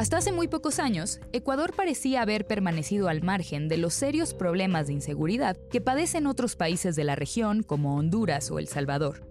Hasta 0.00 0.16
hace 0.16 0.32
muy 0.32 0.48
pocos 0.48 0.78
años, 0.78 1.20
Ecuador 1.34 1.74
parecía 1.76 2.22
haber 2.22 2.46
permanecido 2.46 3.10
al 3.10 3.20
margen 3.20 3.68
de 3.68 3.76
los 3.76 3.92
serios 3.92 4.32
problemas 4.32 4.86
de 4.86 4.94
inseguridad 4.94 5.58
que 5.70 5.82
padecen 5.82 6.26
otros 6.26 6.56
países 6.56 6.96
de 6.96 7.04
la 7.04 7.16
región 7.16 7.62
como 7.62 7.96
Honduras 7.96 8.50
o 8.50 8.58
El 8.58 8.66
Salvador. 8.66 9.28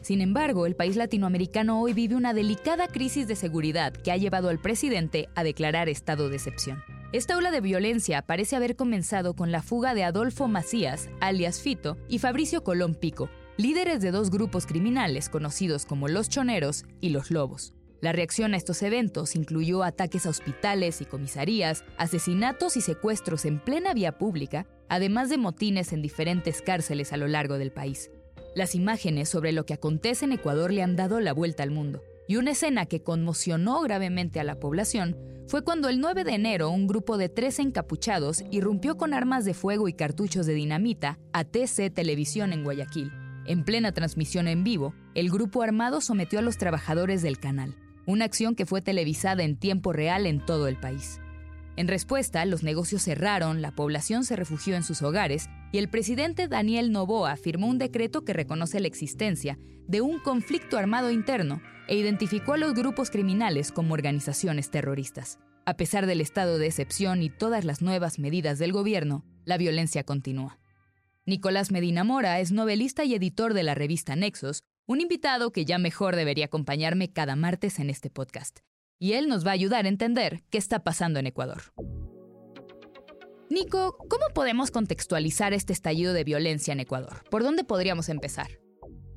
Sin 0.00 0.22
embargo, 0.22 0.64
el 0.64 0.74
país 0.74 0.96
latinoamericano 0.96 1.82
hoy 1.82 1.92
vive 1.92 2.14
una 2.14 2.32
delicada 2.32 2.88
crisis 2.88 3.28
de 3.28 3.36
seguridad 3.36 3.92
que 3.92 4.10
ha 4.10 4.16
llevado 4.16 4.48
al 4.48 4.58
presidente 4.58 5.28
a 5.34 5.44
declarar 5.44 5.90
estado 5.90 6.30
de 6.30 6.36
excepción. 6.36 6.82
Esta 7.12 7.36
ola 7.36 7.50
de 7.50 7.60
violencia 7.60 8.22
parece 8.22 8.56
haber 8.56 8.74
comenzado 8.74 9.36
con 9.36 9.52
la 9.52 9.60
fuga 9.60 9.92
de 9.92 10.04
Adolfo 10.04 10.48
Macías, 10.48 11.10
alias 11.20 11.60
Fito, 11.60 11.98
y 12.08 12.20
Fabricio 12.20 12.64
Colón 12.64 12.94
Pico, 12.94 13.28
líderes 13.58 14.00
de 14.00 14.12
dos 14.12 14.30
grupos 14.30 14.64
criminales 14.64 15.28
conocidos 15.28 15.84
como 15.84 16.08
los 16.08 16.30
Choneros 16.30 16.86
y 17.02 17.10
los 17.10 17.30
Lobos. 17.30 17.75
La 18.02 18.12
reacción 18.12 18.52
a 18.52 18.58
estos 18.58 18.82
eventos 18.82 19.36
incluyó 19.36 19.82
ataques 19.82 20.26
a 20.26 20.30
hospitales 20.30 21.00
y 21.00 21.06
comisarías, 21.06 21.82
asesinatos 21.96 22.76
y 22.76 22.82
secuestros 22.82 23.46
en 23.46 23.58
plena 23.58 23.94
vía 23.94 24.18
pública, 24.18 24.66
además 24.88 25.30
de 25.30 25.38
motines 25.38 25.92
en 25.92 26.02
diferentes 26.02 26.60
cárceles 26.60 27.12
a 27.12 27.16
lo 27.16 27.26
largo 27.26 27.56
del 27.56 27.72
país. 27.72 28.10
Las 28.54 28.74
imágenes 28.74 29.30
sobre 29.30 29.52
lo 29.52 29.64
que 29.64 29.74
acontece 29.74 30.26
en 30.26 30.32
Ecuador 30.32 30.72
le 30.72 30.82
han 30.82 30.94
dado 30.94 31.20
la 31.20 31.32
vuelta 31.32 31.62
al 31.62 31.70
mundo. 31.70 32.02
Y 32.28 32.36
una 32.36 32.50
escena 32.50 32.86
que 32.86 33.02
conmocionó 33.02 33.80
gravemente 33.82 34.40
a 34.40 34.44
la 34.44 34.58
población 34.58 35.16
fue 35.46 35.62
cuando 35.62 35.88
el 35.88 36.00
9 36.00 36.24
de 36.24 36.34
enero 36.34 36.70
un 36.70 36.88
grupo 36.88 37.16
de 37.18 37.28
tres 37.28 37.60
encapuchados 37.60 38.44
irrumpió 38.50 38.96
con 38.96 39.14
armas 39.14 39.44
de 39.44 39.54
fuego 39.54 39.88
y 39.88 39.92
cartuchos 39.92 40.44
de 40.44 40.54
dinamita 40.54 41.18
a 41.32 41.44
TC 41.44 41.92
Televisión 41.94 42.52
en 42.52 42.64
Guayaquil. 42.64 43.12
En 43.46 43.64
plena 43.64 43.92
transmisión 43.92 44.48
en 44.48 44.64
vivo, 44.64 44.92
el 45.14 45.30
grupo 45.30 45.62
armado 45.62 46.00
sometió 46.00 46.40
a 46.40 46.42
los 46.42 46.58
trabajadores 46.58 47.22
del 47.22 47.38
canal 47.38 47.76
una 48.06 48.24
acción 48.24 48.54
que 48.54 48.66
fue 48.66 48.80
televisada 48.80 49.42
en 49.42 49.56
tiempo 49.56 49.92
real 49.92 50.26
en 50.26 50.44
todo 50.44 50.68
el 50.68 50.76
país. 50.76 51.20
En 51.76 51.88
respuesta, 51.88 52.44
los 52.46 52.62
negocios 52.62 53.02
cerraron, 53.02 53.60
la 53.60 53.72
población 53.72 54.24
se 54.24 54.34
refugió 54.34 54.76
en 54.76 54.82
sus 54.82 55.02
hogares 55.02 55.50
y 55.72 55.78
el 55.78 55.90
presidente 55.90 56.48
Daniel 56.48 56.90
Novoa 56.90 57.36
firmó 57.36 57.66
un 57.66 57.76
decreto 57.76 58.24
que 58.24 58.32
reconoce 58.32 58.80
la 58.80 58.86
existencia 58.86 59.58
de 59.86 60.00
un 60.00 60.18
conflicto 60.18 60.78
armado 60.78 61.10
interno 61.10 61.60
e 61.86 61.96
identificó 61.96 62.54
a 62.54 62.58
los 62.58 62.72
grupos 62.74 63.10
criminales 63.10 63.72
como 63.72 63.92
organizaciones 63.92 64.70
terroristas. 64.70 65.38
A 65.66 65.76
pesar 65.76 66.06
del 66.06 66.20
estado 66.20 66.58
de 66.58 66.66
excepción 66.66 67.22
y 67.22 67.28
todas 67.28 67.64
las 67.64 67.82
nuevas 67.82 68.18
medidas 68.18 68.58
del 68.58 68.72
gobierno, 68.72 69.24
la 69.44 69.58
violencia 69.58 70.04
continúa. 70.04 70.58
Nicolás 71.26 71.72
Medina 71.72 72.04
Mora 72.04 72.40
es 72.40 72.52
novelista 72.52 73.04
y 73.04 73.14
editor 73.14 73.52
de 73.52 73.64
la 73.64 73.74
revista 73.74 74.14
Nexos, 74.16 74.62
un 74.86 75.00
invitado 75.00 75.50
que 75.50 75.64
ya 75.64 75.78
mejor 75.78 76.14
debería 76.14 76.46
acompañarme 76.46 77.12
cada 77.12 77.34
martes 77.34 77.80
en 77.80 77.90
este 77.90 78.08
podcast. 78.08 78.60
Y 78.98 79.14
él 79.14 79.28
nos 79.28 79.44
va 79.44 79.50
a 79.50 79.54
ayudar 79.54 79.84
a 79.84 79.88
entender 79.88 80.44
qué 80.48 80.58
está 80.58 80.84
pasando 80.84 81.18
en 81.18 81.26
Ecuador. 81.26 81.62
Nico, 83.50 83.96
¿cómo 84.08 84.26
podemos 84.32 84.70
contextualizar 84.70 85.52
este 85.52 85.72
estallido 85.72 86.12
de 86.12 86.24
violencia 86.24 86.72
en 86.72 86.80
Ecuador? 86.80 87.24
¿Por 87.30 87.42
dónde 87.42 87.64
podríamos 87.64 88.08
empezar? 88.08 88.46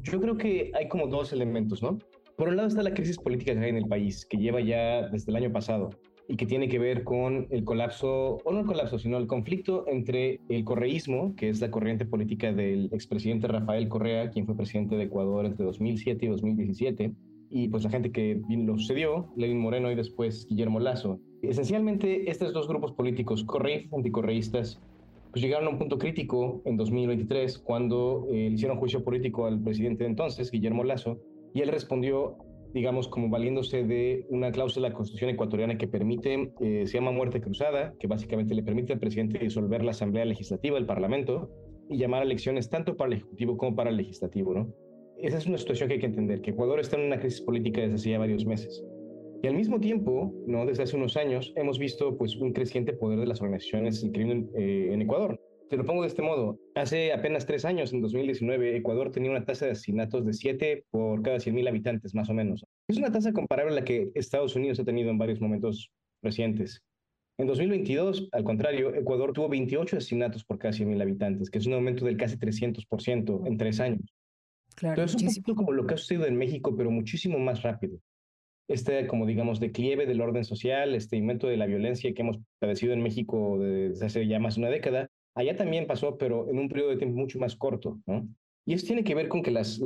Yo 0.02 0.20
creo 0.20 0.38
que 0.38 0.72
hay 0.76 0.88
como 0.88 1.08
dos 1.08 1.34
elementos, 1.34 1.84
¿no? 1.84 2.00
Por 2.36 2.50
un 2.50 2.58
lado 2.58 2.70
está 2.70 2.82
la 2.82 2.94
crisis 2.94 3.18
política 3.18 3.54
que 3.54 3.60
hay 3.60 3.70
en 3.70 3.78
el 3.78 3.88
país, 3.88 4.26
que 4.26 4.38
lleva 4.38 4.62
ya 4.62 5.08
desde 5.10 5.32
el 5.32 5.38
año 5.38 5.52
pasado 5.52 5.92
y 6.30 6.38
que 6.38 6.46
tiene 6.46 6.70
que 6.70 6.78
ver 6.78 7.04
con 7.04 7.48
el 7.50 7.64
colapso, 7.64 8.38
o 8.44 8.52
no 8.52 8.60
el 8.60 8.66
colapso, 8.68 9.00
sino 9.00 9.18
el 9.18 9.26
conflicto 9.26 9.86
entre 9.88 10.40
el 10.48 10.64
correísmo, 10.64 11.36
que 11.36 11.50
es 11.50 11.60
la 11.60 11.72
corriente 11.72 12.06
política 12.06 12.54
del 12.54 12.86
expresidente 12.94 13.48
Rafael 13.48 13.90
Correa, 13.90 14.30
quien 14.30 14.46
fue 14.46 14.56
presidente 14.56 14.96
de 14.96 15.06
Ecuador 15.06 15.48
entre 15.48 15.66
2007 15.66 16.24
y 16.24 16.30
2017, 16.30 17.14
y 17.50 17.68
pues 17.70 17.84
la 17.84 17.90
gente 17.90 18.12
que 18.12 18.40
lo 18.48 18.78
sucedió, 18.78 19.34
Lenin 19.38 19.60
Moreno 19.60 19.92
y 19.92 19.96
después 19.96 20.46
Guillermo 20.48 20.80
Lazo. 20.80 21.20
Esencialmente, 21.42 22.30
estos 22.30 22.54
dos 22.54 22.68
grupos 22.68 22.92
políticos, 22.92 23.44
correístas 23.44 23.92
y 23.92 23.96
anticorreístas, 23.96 24.80
pues 25.32 25.44
llegaron 25.44 25.68
a 25.68 25.72
un 25.72 25.80
punto 25.80 25.98
crítico 25.98 26.62
en 26.66 26.78
2023 26.78 27.58
cuando 27.58 28.28
eh, 28.30 28.50
le 28.50 28.56
hicieron 28.56 28.78
juicio 28.78 29.04
político 29.04 29.48
al 29.48 29.60
presidente 29.60 30.04
de 30.04 30.12
entonces, 30.12 30.52
Guillermo 30.52 30.84
Lazo, 30.84 31.20
y 31.56 31.62
él 31.62 31.70
respondió 31.70 32.38
digamos, 32.74 33.08
como 33.08 33.30
valiéndose 33.30 33.84
de 33.84 34.26
una 34.30 34.52
cláusula 34.52 34.88
de 34.88 34.92
la 34.92 34.96
Constitución 34.96 35.32
ecuatoriana 35.32 35.78
que 35.78 35.88
permite, 35.88 36.52
eh, 36.62 36.86
se 36.86 36.94
llama 36.98 37.12
muerte 37.12 37.42
cruzada, 37.42 37.94
que 38.00 38.08
básicamente 38.08 38.54
le 38.54 38.64
permite 38.64 38.94
al 38.94 39.00
presidente 39.00 39.40
disolver 39.40 39.84
la 39.84 39.92
Asamblea 39.92 40.26
Legislativa, 40.26 40.78
el 40.78 40.86
Parlamento, 40.86 41.50
y 41.90 41.98
llamar 41.98 42.22
a 42.22 42.26
elecciones 42.26 42.70
tanto 42.70 42.96
para 42.96 43.10
el 43.10 43.18
Ejecutivo 43.18 43.58
como 43.58 43.76
para 43.76 43.90
el 43.90 43.98
Legislativo, 43.98 44.54
¿no? 44.54 44.74
Esa 45.18 45.38
es 45.38 45.48
una 45.48 45.58
situación 45.58 45.90
que 45.90 45.96
hay 45.96 46.00
que 46.00 46.06
entender, 46.06 46.42
que 46.42 46.52
Ecuador 46.52 46.80
está 46.80 46.98
en 46.98 47.08
una 47.08 47.20
crisis 47.20 47.42
política 47.42 47.82
desde 47.82 47.96
hace 47.96 48.10
ya 48.12 48.20
varios 48.20 48.46
meses. 48.46 48.86
Y 49.42 49.48
al 49.48 49.56
mismo 49.56 49.80
tiempo, 49.80 50.34
¿no? 50.48 50.66
desde 50.66 50.84
hace 50.84 50.96
unos 50.96 51.18
años, 51.18 51.54
hemos 51.56 51.80
visto 51.80 52.18
pues, 52.18 52.36
un 52.38 52.54
creciente 52.54 52.94
poder 52.94 53.20
de 53.20 53.28
las 53.28 53.42
organizaciones 53.42 54.02
del 54.02 54.12
crimen 54.12 54.50
eh, 54.56 54.90
en 54.92 55.02
Ecuador. 55.02 55.42
Te 55.70 55.78
lo 55.78 55.86
pongo 55.86 56.02
de 56.02 56.08
este 56.08 56.24
modo. 56.24 56.60
Hace 56.74 57.14
apenas 57.14 57.46
tres 57.46 57.64
años, 57.64 57.94
en 57.94 58.02
2019, 58.02 58.76
Ecuador 58.76 59.12
tenía 59.12 59.30
una 59.30 59.46
tasa 59.46 59.66
de 59.66 59.74
asesinatos 59.74 60.26
de 60.26 60.34
7 60.34 60.86
por 60.90 61.22
cada 61.22 61.38
100.000 61.38 61.68
habitantes, 61.68 62.16
más 62.16 62.28
o 62.30 62.34
menos. 62.34 62.66
Es 62.88 62.98
una 62.98 63.12
tasa 63.12 63.32
comparable 63.34 63.74
a 63.74 63.76
la 63.76 63.86
que 63.86 64.10
Estados 64.16 64.56
Unidos 64.56 64.80
ha 64.80 64.84
tenido 64.84 65.12
en 65.12 65.20
varios 65.20 65.40
momentos 65.40 65.92
recientes. 66.24 66.82
En 67.38 67.46
2022, 67.46 68.30
al 68.32 68.44
contrario, 68.44 68.96
Ecuador 68.96 69.32
tuvo 69.32 69.48
28 69.48 69.98
asesinatos 69.98 70.44
por 70.44 70.58
cada 70.58 70.74
100.000 70.74 71.02
habitantes, 71.04 71.52
que 71.52 71.60
es 71.60 71.68
un 71.68 71.74
aumento 71.74 72.04
del 72.04 72.18
casi 72.18 72.38
300% 72.38 73.48
en 73.48 73.58
tres 73.58 73.80
años. 73.80 74.02
Claro, 74.76 75.04
Entonces, 75.04 75.22
es 75.22 75.38
un 75.38 75.44
poquito 75.44 75.56
como 75.56 75.72
lo 75.72 75.86
que 75.86 75.94
ha 75.94 75.98
sucedido 75.98 76.26
en 76.26 76.36
México, 76.36 76.76
pero 76.76 76.90
muchísimo 76.90 77.38
más 77.38 77.62
rápido. 77.62 78.00
Este, 78.68 79.06
como 79.06 79.28
digamos, 79.28 79.60
declive 79.60 80.08
del 80.08 80.22
orden 80.22 80.46
social, 80.46 80.96
este 80.96 81.18
aumento 81.18 81.48
de 81.48 81.58
la 81.58 81.68
violencia 81.68 82.12
que 82.14 82.22
hemos 82.24 82.40
padecido 82.60 82.94
en 82.94 83.04
México 83.04 83.60
desde 83.60 84.06
hace 84.06 84.28
ya 84.28 84.40
más 84.40 84.56
de 84.56 84.62
una 84.62 84.70
década, 84.70 85.10
Allá 85.40 85.56
también 85.56 85.88
pasó, 85.88 86.18
pero 86.18 86.50
en 86.50 86.60
un 86.60 86.68
periodo 86.68 86.90
de 86.90 86.98
tiempo 86.98 87.18
mucho 87.18 87.40
más 87.40 87.56
corto, 87.56 87.98
¿no? 88.06 88.28
Y 88.66 88.74
eso 88.74 88.86
tiene 88.86 89.06
que 89.06 89.16
ver 89.16 89.30
con 89.30 89.42
que 89.42 89.52
las, 89.52 89.80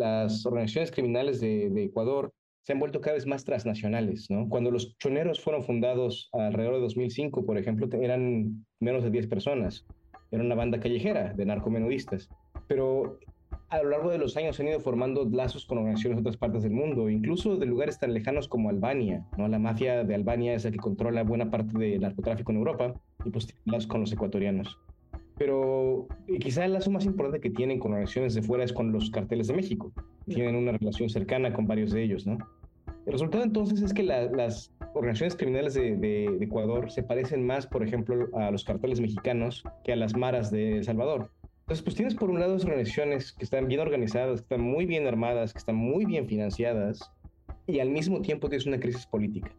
organizaciones 0.48 0.90
criminales 0.90 1.40
de, 1.40 1.68
Ecuador 1.84 2.34
se 2.64 2.74
han 2.74 2.80
vuelto 2.80 3.02
cada 3.02 3.14
vez 3.14 3.28
más 3.28 3.46
transnacionales, 3.46 4.32
¿no? 4.32 4.50
Cuando 4.50 4.72
los 4.72 4.98
choneros 4.98 5.40
fueron 5.40 5.62
fundados 5.62 6.30
alrededor 6.34 6.74
de 6.74 6.82
2005, 6.82 7.46
por 7.46 7.60
ejemplo, 7.60 7.88
eran 8.02 8.66
menos 8.80 9.04
de 9.04 9.12
10 9.12 9.28
personas. 9.28 9.86
Era 10.32 10.44
una 10.44 10.56
banda 10.56 10.80
callejera 10.80 11.36
de 11.36 11.46
narcomenudistas. 11.46 12.30
Pero 12.68 13.20
a 13.70 13.84
lo 13.84 13.92
largo 13.92 14.10
de 14.10 14.18
los 14.18 14.36
años 14.38 14.60
han 14.60 14.70
ido 14.70 14.80
formando 14.80 15.24
lazos 15.32 15.68
con 15.68 15.78
organizaciones 15.78 16.18
de 16.18 16.22
otras 16.22 16.38
partes 16.38 16.64
del 16.64 16.72
mundo, 16.72 17.12
incluso 17.12 17.58
de 17.58 17.68
lugares 17.68 18.00
tan 18.00 18.12
lejanos 18.12 18.48
como 18.48 18.72
Albania. 18.72 19.24
¿no? 19.38 19.48
La 19.48 19.60
mafia 19.60 20.04
de 20.04 20.16
Albania 20.16 20.56
es 20.56 20.64
la 20.64 20.72
que 20.72 20.78
controla 20.78 21.22
buena 21.22 21.52
parte 21.52 21.78
del 21.78 22.02
narcotráfico 22.02 22.52
en 22.52 22.58
Europa 22.58 23.00
y 23.24 23.30
pues 23.30 23.54
con 23.86 24.02
los 24.02 24.12
ecuatorianos 24.12 24.80
pero 25.38 26.08
eh, 26.28 26.40
quizá 26.40 26.66
el 26.66 26.74
lazo 26.74 26.92
más 26.92 27.06
importante 27.06 27.40
que 27.40 27.50
tienen 27.50 27.80
con 27.80 27.92
organizaciones 27.92 28.34
de 28.34 28.42
fuera 28.42 28.64
es 28.64 28.74
con 28.74 28.92
los 28.92 29.10
carteles 29.10 29.48
de 29.48 29.54
México. 29.54 29.92
Tienen 30.28 30.56
una 30.56 30.74
relación 30.74 31.10
cercana 31.10 31.54
con 31.54 31.68
varios 31.68 31.92
de 31.92 32.04
ellos, 32.04 32.26
¿no? 32.26 32.38
El 33.06 33.12
resultado 33.12 33.44
entonces 33.44 33.82
es 33.82 33.94
que 33.94 34.04
las 34.04 34.72
organizaciones 34.94 35.36
criminales 35.36 35.74
de, 35.74 36.26
Ecuador 36.40 36.90
se 36.90 37.04
parecen 37.04 37.46
más, 37.46 37.68
por 37.68 37.84
ejemplo, 37.84 38.30
a 38.34 38.50
los 38.50 38.64
carteles 38.64 39.02
mexicanos 39.02 39.64
que 39.84 39.92
a 39.92 39.96
las 39.98 40.16
maras 40.16 40.52
de 40.52 40.78
El 40.78 40.84
Salvador. 40.86 41.30
Entonces, 41.62 41.84
pues 41.84 41.96
tienes 41.96 42.16
por 42.16 42.30
un 42.30 42.40
lado 42.40 42.56
organizaciones 42.56 43.34
que 43.34 43.44
están 43.44 43.68
bien 43.68 43.82
organizadas, 43.82 44.42
que 44.42 44.44
están 44.44 44.62
muy 44.62 44.86
bien 44.86 45.08
armadas, 45.08 45.54
que 45.54 45.60
están 45.60 45.76
muy 45.76 46.06
bien 46.06 46.28
financiadas, 46.28 47.12
y 47.68 47.80
al 47.80 47.90
mismo 47.90 48.22
tiempo 48.22 48.50
tienes 48.50 48.66
una 48.68 48.80
crisis 48.80 49.06
política. 49.06 49.52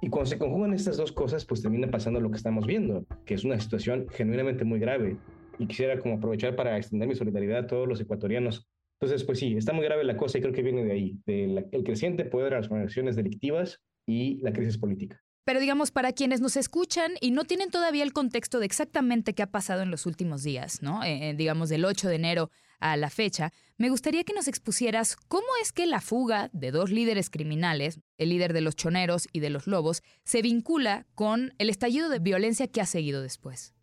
Y 0.00 0.10
cuando 0.10 0.28
se 0.28 0.38
conjugan 0.38 0.74
estas 0.74 0.96
dos 0.96 1.12
cosas, 1.12 1.44
pues 1.44 1.62
termina 1.62 1.90
pasando 1.90 2.20
lo 2.20 2.30
que 2.30 2.36
estamos 2.36 2.66
viendo, 2.66 3.06
que 3.24 3.34
es 3.34 3.44
una 3.44 3.58
situación 3.58 4.06
genuinamente 4.10 4.64
muy 4.64 4.78
grave. 4.78 5.16
Y 5.58 5.66
quisiera 5.66 5.98
como 5.98 6.16
aprovechar 6.16 6.56
para 6.56 6.76
extender 6.76 7.08
mi 7.08 7.14
solidaridad 7.14 7.58
a 7.58 7.66
todos 7.66 7.88
los 7.88 8.00
ecuatorianos. 8.00 8.68
Entonces, 9.00 9.24
pues 9.24 9.38
sí, 9.38 9.56
está 9.56 9.72
muy 9.72 9.84
grave 9.84 10.04
la 10.04 10.16
cosa 10.16 10.38
y 10.38 10.40
creo 10.40 10.52
que 10.52 10.62
viene 10.62 10.84
de 10.84 10.92
ahí, 10.92 11.18
del 11.26 11.84
creciente 11.84 12.24
poder 12.24 12.50
de 12.50 12.60
las 12.60 12.66
organizaciones 12.66 13.16
delictivas 13.16 13.80
y 14.06 14.40
la 14.42 14.52
crisis 14.52 14.78
política. 14.78 15.20
Pero 15.44 15.60
digamos, 15.60 15.90
para 15.90 16.12
quienes 16.12 16.40
nos 16.40 16.56
escuchan 16.56 17.12
y 17.20 17.30
no 17.30 17.44
tienen 17.44 17.70
todavía 17.70 18.02
el 18.02 18.14
contexto 18.14 18.60
de 18.60 18.66
exactamente 18.66 19.34
qué 19.34 19.42
ha 19.42 19.50
pasado 19.50 19.82
en 19.82 19.90
los 19.90 20.06
últimos 20.06 20.42
días, 20.42 20.82
¿no? 20.82 21.04
Eh, 21.04 21.30
eh, 21.30 21.34
digamos, 21.34 21.68
del 21.68 21.84
8 21.84 22.08
de 22.08 22.14
enero 22.14 22.50
a 22.80 22.96
la 22.96 23.10
fecha, 23.10 23.52
me 23.76 23.90
gustaría 23.90 24.24
que 24.24 24.32
nos 24.32 24.48
expusieras 24.48 25.16
cómo 25.16 25.46
es 25.62 25.72
que 25.72 25.86
la 25.86 26.00
fuga 26.00 26.48
de 26.52 26.70
dos 26.70 26.90
líderes 26.90 27.28
criminales, 27.28 28.00
el 28.18 28.30
líder 28.30 28.52
de 28.52 28.62
los 28.62 28.74
choneros 28.74 29.28
y 29.32 29.40
de 29.40 29.50
los 29.50 29.66
lobos, 29.66 30.02
se 30.24 30.42
vincula 30.42 31.06
con 31.14 31.52
el 31.58 31.68
estallido 31.68 32.08
de 32.08 32.18
violencia 32.18 32.66
que 32.66 32.80
ha 32.80 32.86
seguido 32.86 33.20
después. 33.22 33.74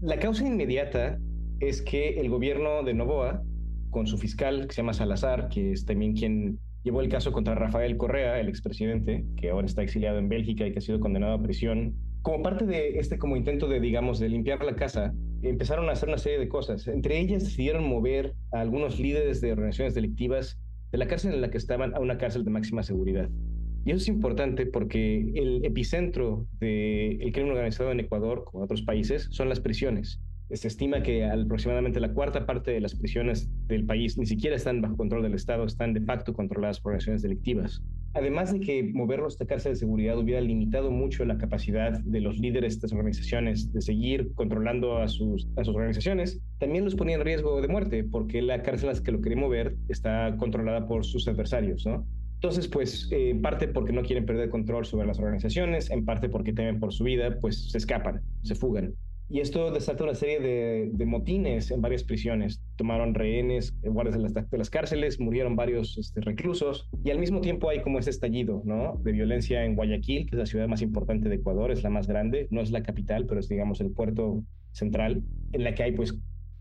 La 0.00 0.18
causa 0.18 0.46
inmediata 0.46 1.18
es 1.60 1.82
que 1.82 2.20
el 2.20 2.28
gobierno 2.28 2.84
de 2.84 2.94
Novoa, 2.94 3.42
con 3.90 4.06
su 4.06 4.18
fiscal 4.18 4.66
que 4.66 4.74
se 4.74 4.82
llama 4.82 4.92
Salazar, 4.92 5.48
que 5.48 5.72
es 5.72 5.84
también 5.84 6.14
quien 6.14 6.60
llevó 6.86 7.00
el 7.00 7.08
caso 7.08 7.32
contra 7.32 7.56
Rafael 7.56 7.96
Correa, 7.96 8.38
el 8.38 8.48
expresidente, 8.48 9.24
que 9.36 9.50
ahora 9.50 9.66
está 9.66 9.82
exiliado 9.82 10.18
en 10.18 10.28
Bélgica 10.28 10.64
y 10.64 10.72
que 10.72 10.78
ha 10.78 10.82
sido 10.82 11.00
condenado 11.00 11.32
a 11.32 11.42
prisión, 11.42 11.96
como 12.22 12.44
parte 12.44 12.64
de 12.64 13.00
este 13.00 13.18
como 13.18 13.36
intento 13.36 13.66
de, 13.66 13.80
digamos, 13.80 14.20
de 14.20 14.28
limpiar 14.28 14.64
la 14.64 14.76
casa, 14.76 15.12
empezaron 15.42 15.88
a 15.88 15.92
hacer 15.92 16.08
una 16.08 16.18
serie 16.18 16.38
de 16.38 16.48
cosas. 16.48 16.86
Entre 16.86 17.18
ellas 17.18 17.42
decidieron 17.42 17.88
mover 17.88 18.34
a 18.52 18.60
algunos 18.60 19.00
líderes 19.00 19.40
de 19.40 19.50
organizaciones 19.50 19.94
delictivas 19.94 20.60
de 20.92 20.98
la 20.98 21.08
cárcel 21.08 21.34
en 21.34 21.40
la 21.40 21.50
que 21.50 21.58
estaban 21.58 21.92
a 21.92 21.98
una 21.98 22.18
cárcel 22.18 22.44
de 22.44 22.52
máxima 22.52 22.84
seguridad. 22.84 23.28
Y 23.84 23.90
eso 23.90 23.98
es 23.98 24.08
importante 24.08 24.64
porque 24.66 25.32
el 25.34 25.64
epicentro 25.64 26.46
del 26.60 27.32
crimen 27.32 27.50
organizado 27.50 27.90
en 27.90 27.98
Ecuador, 27.98 28.44
como 28.44 28.60
en 28.60 28.64
otros 28.66 28.82
países, 28.82 29.26
son 29.32 29.48
las 29.48 29.58
prisiones. 29.58 30.20
Se 30.50 30.68
estima 30.68 31.02
que 31.02 31.24
aproximadamente 31.24 31.98
la 31.98 32.12
cuarta 32.12 32.46
parte 32.46 32.70
de 32.70 32.80
las 32.80 32.94
prisiones 32.94 33.50
del 33.66 33.84
país 33.84 34.16
ni 34.16 34.26
siquiera 34.26 34.54
están 34.54 34.80
bajo 34.80 34.96
control 34.96 35.22
del 35.22 35.34
Estado, 35.34 35.64
están 35.64 35.92
de 35.92 36.00
facto 36.00 36.34
controladas 36.34 36.80
por 36.80 36.90
organizaciones 36.90 37.22
delictivas. 37.22 37.82
Además 38.14 38.52
de 38.52 38.60
que 38.60 38.82
moverlos 38.82 39.40
a 39.40 39.46
cárcel 39.46 39.72
de 39.72 39.76
seguridad 39.76 40.16
hubiera 40.16 40.40
limitado 40.40 40.90
mucho 40.90 41.24
la 41.24 41.36
capacidad 41.36 41.98
de 42.00 42.20
los 42.20 42.38
líderes 42.38 42.74
de 42.74 42.76
estas 42.76 42.92
organizaciones 42.92 43.72
de 43.72 43.82
seguir 43.82 44.32
controlando 44.34 44.98
a 44.98 45.08
sus, 45.08 45.48
a 45.56 45.64
sus 45.64 45.74
organizaciones, 45.74 46.40
también 46.58 46.84
los 46.84 46.94
ponía 46.94 47.16
en 47.16 47.24
riesgo 47.24 47.60
de 47.60 47.68
muerte 47.68 48.04
porque 48.04 48.40
la 48.40 48.62
cárcel 48.62 48.88
a 48.88 48.92
la 48.92 49.02
que 49.02 49.12
lo 49.12 49.20
quería 49.20 49.38
mover 49.38 49.76
está 49.88 50.36
controlada 50.38 50.86
por 50.86 51.04
sus 51.04 51.26
adversarios, 51.28 51.84
¿no? 51.84 52.06
Entonces, 52.36 52.68
pues, 52.68 53.10
eh, 53.12 53.30
en 53.30 53.42
parte 53.42 53.66
porque 53.66 53.92
no 53.92 54.02
quieren 54.02 54.26
perder 54.26 54.50
control 54.50 54.84
sobre 54.84 55.06
las 55.06 55.18
organizaciones, 55.18 55.90
en 55.90 56.04
parte 56.04 56.28
porque 56.28 56.52
temen 56.52 56.78
por 56.78 56.92
su 56.92 57.04
vida, 57.04 57.38
pues 57.40 57.70
se 57.70 57.78
escapan, 57.78 58.22
se 58.42 58.54
fugan. 58.54 58.94
Y 59.28 59.40
esto 59.40 59.72
desata 59.72 60.04
una 60.04 60.14
serie 60.14 60.38
de, 60.40 61.06
motines 61.06 61.70
en 61.70 61.80
varias 61.80 62.04
prisiones. 62.04 62.60
Tomaron 62.76 63.14
rehenes, 63.14 63.74
eh, 63.82 63.88
guardias 63.88 64.16
de 64.16 64.58
las, 64.58 64.70
cárceles, 64.70 65.18
murieron 65.18 65.56
varios 65.56 65.98
este, 65.98 66.20
reclusos. 66.20 66.88
Y 67.04 67.10
al 67.10 67.18
mismo 67.18 67.40
tiempo 67.40 67.68
hay 67.68 67.80
como 67.80 67.98
ese 67.98 68.10
estallido 68.10 68.62
de 69.00 69.12
violencia 69.12 69.64
en 69.64 69.74
Guayaquil, 69.74 70.26
que 70.26 70.36
es 70.36 70.38
la 70.38 70.46
ciudad 70.46 70.68
más 70.68 70.82
importante 70.82 71.28
de 71.28 71.36
Ecuador, 71.36 71.72
es 71.72 71.82
la 71.82 71.90
más 71.90 72.06
grande. 72.06 72.46
No 72.50 72.60
es 72.60 72.70
la 72.70 72.82
capital, 72.82 73.26
pero 73.26 73.40
es, 73.40 73.48
digamos, 73.48 73.80
el 73.80 73.90
puerto 73.90 74.44
central, 74.72 75.22
en 75.52 75.64
la 75.64 75.74
que 75.74 75.82
hay 75.82 75.92
pues 75.92 76.14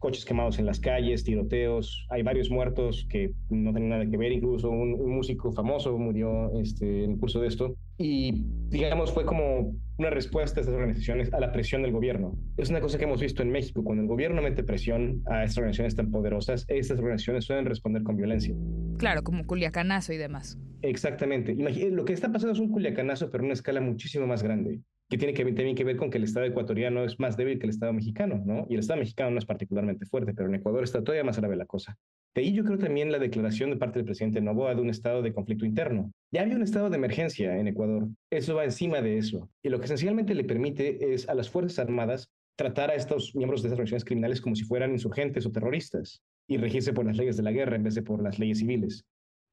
coches 0.05 0.23
quemados 0.23 0.59
en 0.59 0.67
las 0.67 0.79
calles, 0.79 1.23
tiroteos, 1.23 2.05
hay 2.11 2.21
varios 2.21 2.51
muertos 2.51 3.07
que 3.09 3.31
no 3.49 3.71
tienen 3.71 3.89
nada 3.89 4.05
que 4.05 4.17
ver, 4.17 4.31
incluso 4.31 4.69
un, 4.69 4.91
músico 5.09 5.51
famoso 5.51 5.97
murió 5.97 6.51
este, 6.59 7.05
en 7.05 7.13
el 7.13 7.17
curso 7.17 7.41
de 7.41 7.47
esto. 7.47 7.75
Y 7.97 8.43
digamos, 8.69 9.11
fue 9.11 9.25
como 9.25 9.73
una 9.97 10.11
respuesta 10.11 10.57
de 10.57 10.61
estas 10.61 10.75
organizaciones 10.75 11.33
a 11.33 11.39
la 11.39 11.51
presión 11.51 11.81
del 11.81 11.91
gobierno. 11.91 12.37
Es 12.55 12.69
una 12.69 12.81
cosa 12.81 12.99
que 12.99 13.05
hemos 13.05 13.19
visto 13.19 13.41
en 13.41 13.49
México, 13.49 13.83
cuando 13.83 14.03
el 14.03 14.07
gobierno 14.07 14.43
mete 14.43 14.63
presión 14.63 15.23
a 15.25 15.43
estas 15.43 15.57
organizaciones 15.57 15.95
tan 15.95 16.11
poderosas, 16.11 16.65
estas 16.67 16.99
organizaciones 16.99 17.45
suelen 17.45 17.65
responder 17.65 18.03
con 18.03 18.15
violencia. 18.15 18.53
Claro, 18.99 19.23
como 19.23 19.43
culiacanazo 19.47 20.13
y 20.13 20.17
demás. 20.17 20.59
Exactamente. 20.83 21.55
lo 21.55 22.05
que 22.05 22.13
está 22.13 22.31
pasando 22.31 22.53
es 22.53 22.59
un 22.59 22.69
culiacanazo, 22.69 23.31
pero 23.31 23.43
a 23.43 23.45
una 23.45 23.53
escala 23.55 23.81
muchísimo 23.81 24.27
más 24.27 24.43
grande 24.43 24.81
que 25.09 25.17
tiene 25.17 25.33
que, 25.33 25.43
también 25.45 25.75
que 25.75 25.83
ver 25.83 25.97
con 25.97 26.09
que 26.09 26.17
el 26.17 26.23
Estado 26.23 26.45
ecuatoriano 26.45 27.03
es 27.03 27.19
más 27.19 27.37
débil 27.37 27.59
que 27.59 27.65
el 27.65 27.69
Estado 27.69 27.93
mexicano, 27.93 28.41
¿no? 28.45 28.65
Y 28.69 28.73
el 28.73 28.79
Estado 28.79 28.99
mexicano 28.99 29.31
no 29.31 29.37
es 29.37 29.45
particularmente 29.45 30.05
fuerte, 30.05 30.33
pero 30.33 30.49
en 30.49 30.55
Ecuador 30.55 30.83
está 30.83 31.03
todavía 31.03 31.23
más 31.23 31.37
grave 31.37 31.55
la 31.55 31.65
cosa. 31.65 31.97
De 32.33 32.41
ahí 32.41 32.53
yo 32.53 32.63
creo 32.63 32.77
también 32.77 33.11
la 33.11 33.19
declaración 33.19 33.69
de 33.69 33.77
parte 33.77 33.99
del 33.99 34.05
presidente 34.05 34.41
Novoa 34.41 34.75
de 34.75 34.81
un 34.81 34.89
estado 34.89 35.21
de 35.21 35.33
conflicto 35.33 35.65
interno. 35.65 36.11
Ya 36.31 36.41
había 36.41 36.55
un 36.55 36.63
estado 36.63 36.89
de 36.89 36.97
emergencia 36.97 37.57
en 37.57 37.67
Ecuador. 37.67 38.09
Eso 38.29 38.55
va 38.55 38.65
encima 38.65 39.01
de 39.01 39.17
eso. 39.17 39.49
Y 39.63 39.69
lo 39.69 39.79
que 39.79 39.85
esencialmente 39.85 40.33
le 40.33 40.43
permite 40.43 41.13
es 41.13 41.29
a 41.29 41.35
las 41.35 41.49
Fuerzas 41.49 41.79
Armadas 41.79 42.29
tratar 42.57 42.89
a 42.89 42.95
estos 42.95 43.35
miembros 43.35 43.61
de 43.61 43.67
estas 43.67 43.77
organizaciones 43.77 44.05
criminales 44.05 44.41
como 44.41 44.55
si 44.55 44.63
fueran 44.63 44.91
insurgentes 44.91 45.45
o 45.45 45.51
terroristas 45.51 46.21
y 46.47 46.57
regirse 46.57 46.93
por 46.93 47.05
las 47.05 47.17
leyes 47.17 47.37
de 47.37 47.43
la 47.43 47.51
guerra 47.51 47.75
en 47.75 47.83
vez 47.83 47.95
de 47.95 48.01
por 48.01 48.21
las 48.21 48.39
leyes 48.39 48.59
civiles 48.59 49.05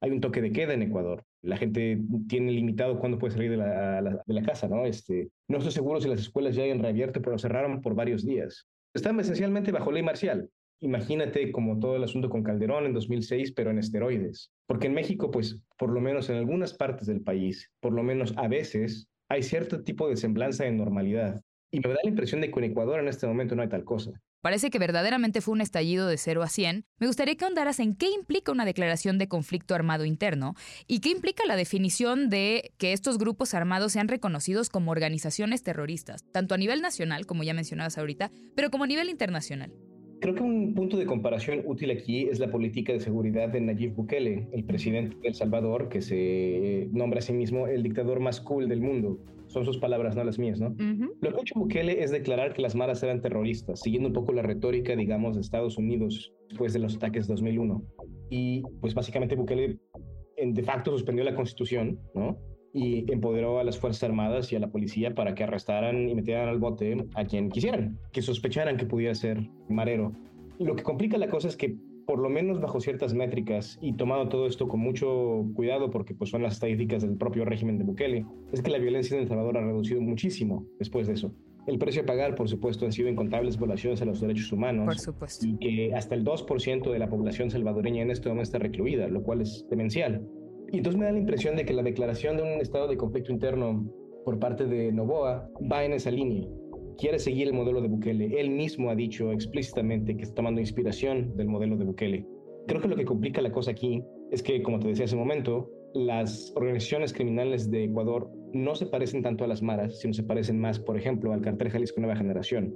hay 0.03 0.11
un 0.11 0.19
toque 0.19 0.41
de 0.41 0.51
queda 0.51 0.73
en 0.73 0.81
Ecuador. 0.81 1.23
La 1.41 1.55
gente 1.55 1.97
tiene 2.27 2.51
limitado 2.51 2.99
cuándo 2.99 3.17
puede 3.17 3.35
salir 3.35 3.51
de 3.51 3.55
la, 3.55 4.01
de 4.01 4.33
la 4.33 4.41
casa, 4.43 4.67
¿no? 4.67 4.85
Este, 4.85 5.29
no 5.47 5.59
estoy 5.59 5.71
seguro 5.71 6.01
si 6.01 6.09
las 6.09 6.19
escuelas 6.19 6.57
ya 6.57 6.63
hayan 6.63 6.79
reabierto, 6.79 7.21
pero 7.21 7.39
cerraron 7.39 7.79
por 7.79 7.95
varios 7.95 8.25
días. 8.25 8.67
Están 8.93 9.17
esencialmente 9.21 9.71
bajo 9.71 9.93
ley 9.93 10.03
marcial. 10.03 10.49
Imagínate 10.81 11.53
como 11.53 11.79
todo 11.79 11.95
el 11.95 12.03
asunto 12.03 12.29
con 12.29 12.43
Calderón 12.43 12.85
en 12.85 12.93
2006, 12.93 13.53
pero 13.53 13.71
en 13.71 13.79
esteroides. 13.79 14.51
Porque 14.67 14.87
en 14.87 14.93
México, 14.93 15.31
pues, 15.31 15.61
por 15.77 15.89
lo 15.89 16.01
menos 16.01 16.29
en 16.29 16.35
algunas 16.35 16.73
partes 16.73 17.07
del 17.07 17.21
país, 17.21 17.71
por 17.79 17.93
lo 17.93 18.03
menos 18.03 18.33
a 18.35 18.49
veces, 18.49 19.07
hay 19.29 19.41
cierto 19.41 19.85
tipo 19.85 20.09
de 20.09 20.17
semblanza 20.17 20.65
de 20.65 20.73
normalidad. 20.73 21.41
Y 21.71 21.79
me 21.79 21.87
da 21.87 21.99
la 22.03 22.09
impresión 22.09 22.41
de 22.41 22.51
que 22.51 22.59
en 22.59 22.65
Ecuador 22.65 22.99
en 22.99 23.07
este 23.07 23.25
momento 23.25 23.55
no 23.55 23.61
hay 23.61 23.69
tal 23.69 23.85
cosa. 23.85 24.11
Parece 24.43 24.69
que 24.69 24.77
verdaderamente 24.77 25.39
fue 25.39 25.53
un 25.53 25.61
estallido 25.61 26.05
de 26.05 26.17
0 26.17 26.43
a 26.43 26.49
100. 26.49 26.83
Me 26.99 27.07
gustaría 27.07 27.35
que 27.35 27.45
ahondaras 27.45 27.79
en 27.79 27.95
qué 27.95 28.07
implica 28.11 28.51
una 28.51 28.65
declaración 28.65 29.17
de 29.17 29.29
conflicto 29.29 29.73
armado 29.73 30.03
interno 30.03 30.55
y 30.85 30.99
qué 30.99 31.11
implica 31.11 31.45
la 31.47 31.55
definición 31.55 32.29
de 32.29 32.73
que 32.77 32.91
estos 32.91 33.17
grupos 33.17 33.53
armados 33.53 33.93
sean 33.93 34.09
reconocidos 34.09 34.67
como 34.67 34.91
organizaciones 34.91 35.63
terroristas, 35.63 36.25
tanto 36.33 36.55
a 36.55 36.57
nivel 36.57 36.81
nacional, 36.81 37.25
como 37.25 37.43
ya 37.43 37.53
mencionabas 37.53 37.97
ahorita, 37.97 38.31
pero 38.53 38.69
como 38.69 38.83
a 38.83 38.87
nivel 38.87 39.09
internacional. 39.09 39.71
Creo 40.19 40.35
que 40.35 40.43
un 40.43 40.73
punto 40.73 40.97
de 40.97 41.05
comparación 41.05 41.61
útil 41.65 41.91
aquí 41.91 42.27
es 42.27 42.39
la 42.39 42.51
política 42.51 42.91
de 42.91 42.99
seguridad 42.99 43.47
de 43.47 43.61
Nayib 43.61 43.95
Bukele, 43.95 44.49
el 44.51 44.65
presidente 44.65 45.15
de 45.21 45.29
El 45.29 45.35
Salvador, 45.35 45.87
que 45.87 46.01
se 46.01 46.89
nombra 46.91 47.19
a 47.19 47.21
sí 47.21 47.31
mismo 47.31 47.67
el 47.67 47.81
dictador 47.81 48.19
más 48.19 48.41
cool 48.41 48.67
del 48.67 48.81
mundo 48.81 49.23
son 49.53 49.65
sus 49.65 49.77
palabras, 49.77 50.15
no 50.15 50.23
las 50.23 50.39
mías, 50.39 50.59
¿no? 50.59 50.75
Lo 51.21 51.31
que 51.31 51.37
ha 51.37 51.41
hecho 51.41 51.59
Bukele 51.59 52.03
es 52.03 52.11
declarar 52.11 52.53
que 52.53 52.61
las 52.61 52.75
maras 52.75 53.03
eran 53.03 53.21
terroristas, 53.21 53.81
siguiendo 53.81 54.09
un 54.09 54.13
poco 54.13 54.33
la 54.33 54.41
retórica, 54.41 54.95
digamos, 54.95 55.35
de 55.35 55.41
Estados 55.41 55.77
Unidos 55.77 56.33
después 56.49 56.73
de 56.73 56.79
los 56.79 56.95
ataques 56.95 57.27
de 57.27 57.33
2001. 57.33 57.83
Y 58.29 58.63
pues 58.81 58.95
básicamente 58.95 59.35
Bukele 59.35 59.77
en, 60.37 60.53
de 60.53 60.63
facto 60.63 60.91
suspendió 60.91 61.23
la 61.23 61.35
constitución, 61.35 61.99
¿no? 62.15 62.37
Y 62.73 63.11
empoderó 63.11 63.59
a 63.59 63.63
las 63.63 63.77
Fuerzas 63.77 64.03
Armadas 64.03 64.51
y 64.51 64.55
a 64.55 64.59
la 64.59 64.71
policía 64.71 65.13
para 65.13 65.35
que 65.35 65.43
arrestaran 65.43 66.09
y 66.09 66.15
metieran 66.15 66.49
al 66.49 66.57
bote 66.57 67.05
a 67.13 67.23
quien 67.23 67.49
quisieran, 67.49 67.99
que 68.11 68.23
sospecharan 68.23 68.77
que 68.77 68.87
pudiera 68.87 69.13
ser 69.13 69.47
marero. 69.69 70.11
Lo 70.57 70.75
que 70.75 70.81
complica 70.81 71.19
la 71.19 71.27
cosa 71.27 71.47
es 71.47 71.57
que 71.57 71.75
por 72.05 72.19
lo 72.19 72.29
menos 72.29 72.59
bajo 72.59 72.79
ciertas 72.79 73.13
métricas 73.13 73.77
y 73.81 73.93
tomado 73.93 74.29
todo 74.29 74.47
esto 74.47 74.67
con 74.67 74.79
mucho 74.79 75.45
cuidado 75.55 75.89
porque 75.89 76.13
pues 76.13 76.29
son 76.29 76.43
las 76.43 76.53
estadísticas 76.53 77.01
del 77.03 77.17
propio 77.17 77.45
régimen 77.45 77.77
de 77.77 77.83
Bukele, 77.83 78.25
es 78.51 78.61
que 78.61 78.71
la 78.71 78.77
violencia 78.77 79.15
en 79.15 79.23
El 79.23 79.27
Salvador 79.27 79.57
ha 79.57 79.61
reducido 79.61 80.01
muchísimo 80.01 80.65
después 80.79 81.07
de 81.07 81.13
eso. 81.13 81.33
El 81.65 81.77
precio 81.77 82.01
a 82.01 82.05
pagar, 82.05 82.35
por 82.35 82.49
supuesto, 82.49 82.85
han 82.85 82.91
sido 82.91 83.07
incontables 83.07 83.57
violaciones 83.57 84.01
a 84.01 84.05
los 84.05 84.19
derechos 84.19 84.51
humanos. 84.51 84.85
Por 84.85 84.99
supuesto. 84.99 85.47
Y 85.47 85.57
que 85.57 85.95
hasta 85.95 86.13
el 86.13 86.25
2% 86.25 86.91
de 86.91 86.99
la 86.99 87.09
población 87.09 87.49
salvadoreña 87.49 88.01
en 88.01 88.11
este 88.11 88.27
momento 88.27 88.43
está 88.43 88.59
recluida, 88.59 89.07
lo 89.07 89.23
cual 89.23 89.41
es 89.41 89.65
demencial. 89.69 90.27
Y 90.73 90.77
entonces 90.77 90.99
me 90.99 91.05
da 91.05 91.13
la 91.13 91.19
impresión 91.19 91.55
de 91.55 91.63
que 91.65 91.73
la 91.73 91.83
declaración 91.83 92.35
de 92.35 92.43
un 92.43 92.59
estado 92.59 92.89
de 92.89 92.97
conflicto 92.97 93.31
interno 93.31 93.89
por 94.25 94.39
parte 94.39 94.65
de 94.65 94.91
Novoa 94.91 95.49
va 95.71 95.85
en 95.85 95.93
esa 95.93 96.11
línea 96.11 96.45
quiere 96.97 97.19
seguir 97.19 97.47
el 97.47 97.53
modelo 97.53 97.81
de 97.81 97.87
Bukele. 97.87 98.39
Él 98.39 98.49
mismo 98.49 98.89
ha 98.89 98.95
dicho 98.95 99.31
explícitamente 99.31 100.15
que 100.15 100.23
está 100.23 100.35
tomando 100.35 100.61
inspiración 100.61 101.35
del 101.35 101.47
modelo 101.47 101.77
de 101.77 101.85
Bukele. 101.85 102.25
Creo 102.67 102.81
que 102.81 102.87
lo 102.87 102.95
que 102.95 103.05
complica 103.05 103.41
la 103.41 103.51
cosa 103.51 103.71
aquí 103.71 104.03
es 104.31 104.41
que, 104.41 104.61
como 104.61 104.79
te 104.79 104.87
decía 104.87 105.05
hace 105.05 105.15
un 105.15 105.21
momento, 105.21 105.69
las 105.93 106.51
organizaciones 106.55 107.13
criminales 107.13 107.69
de 107.69 107.85
Ecuador 107.85 108.31
no 108.53 108.75
se 108.75 108.85
parecen 108.85 109.21
tanto 109.21 109.43
a 109.43 109.47
las 109.47 109.61
maras, 109.61 109.99
sino 109.99 110.13
se 110.13 110.23
parecen 110.23 110.59
más, 110.59 110.79
por 110.79 110.97
ejemplo, 110.97 111.33
al 111.33 111.41
cartel 111.41 111.69
Jalisco 111.69 111.99
Nueva 112.01 112.15
Generación. 112.15 112.75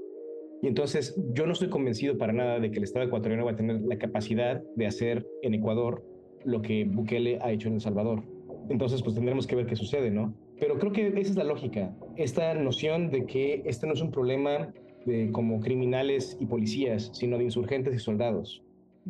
Y 0.61 0.67
entonces 0.67 1.15
yo 1.33 1.45
no 1.45 1.53
estoy 1.53 1.69
convencido 1.69 2.17
para 2.17 2.33
nada 2.33 2.59
de 2.59 2.71
que 2.71 2.77
el 2.77 2.83
Estado 2.83 3.05
ecuatoriano 3.05 3.45
va 3.45 3.51
a 3.51 3.55
tener 3.55 3.81
la 3.81 3.97
capacidad 3.97 4.61
de 4.75 4.87
hacer 4.87 5.25
en 5.41 5.53
Ecuador 5.53 6.03
lo 6.45 6.61
que 6.61 6.85
Bukele 6.85 7.39
ha 7.41 7.51
hecho 7.51 7.67
en 7.67 7.75
El 7.75 7.81
Salvador. 7.81 8.23
Entonces, 8.69 9.01
pues 9.03 9.15
tendremos 9.15 9.47
que 9.47 9.55
ver 9.55 9.65
qué 9.65 9.75
sucede, 9.75 10.11
¿no? 10.11 10.35
Pero 10.59 10.79
creo 10.79 10.91
que 10.91 11.07
esa 11.07 11.31
es 11.31 11.35
la 11.35 11.43
lógica, 11.43 11.95
esta 12.15 12.53
noción 12.55 13.11
de 13.11 13.25
que 13.25 13.61
este 13.65 13.85
no 13.85 13.93
es 13.93 14.01
un 14.01 14.11
problema 14.11 14.73
de 15.05 15.31
como 15.31 15.59
criminales 15.59 16.35
y 16.39 16.45
policías, 16.45 17.11
sino 17.13 17.37
de 17.37 17.45
insurgentes 17.45 17.95
y 17.95 17.99
soldados, 17.99 18.63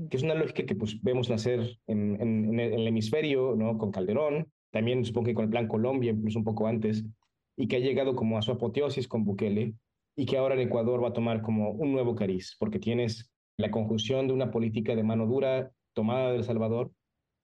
que 0.10 0.18
es 0.18 0.24
una 0.24 0.36
lógica 0.36 0.66
que 0.66 0.76
pues 0.76 1.02
vemos 1.02 1.30
nacer 1.30 1.80
en, 1.88 2.60
el 2.60 2.88
hemisferio, 2.88 3.56
¿no? 3.56 3.78
Con 3.78 3.92
Calderón, 3.92 4.48
también 4.72 5.06
supongo 5.06 5.28
que 5.28 5.34
con 5.34 5.46
el 5.46 5.50
Plan 5.50 5.68
Colombia, 5.68 6.12
incluso 6.12 6.40
un 6.40 6.46
poco 6.46 6.68
antes, 6.68 7.06
y 7.56 7.68
que 7.68 7.78
ha 7.78 7.80
llegado 7.80 8.16
como 8.16 8.38
a 8.38 8.42
su 8.42 8.52
apoteosis 8.52 9.08
con 9.08 9.24
Bukele, 9.24 9.74
y 10.16 10.26
que 10.26 10.38
ahora 10.38 10.56
en 10.56 10.62
Ecuador 10.62 11.04
va 11.04 11.10
a 11.10 11.14
tomar 11.14 11.42
como 11.42 11.72
un 11.72 11.94
nuevo 11.94 12.16
cariz, 12.16 12.56
porque 12.60 12.80
tienes 12.80 13.32
la 13.58 13.72
conjunción 13.72 14.28
de 14.28 14.34
una 14.34 14.52
política 14.52 14.96
de 14.96 15.04
mano 15.04 15.26
dura 15.26 15.72
tomada 15.94 16.32
de 16.32 16.38
El 16.38 16.44
Salvador 16.44 16.92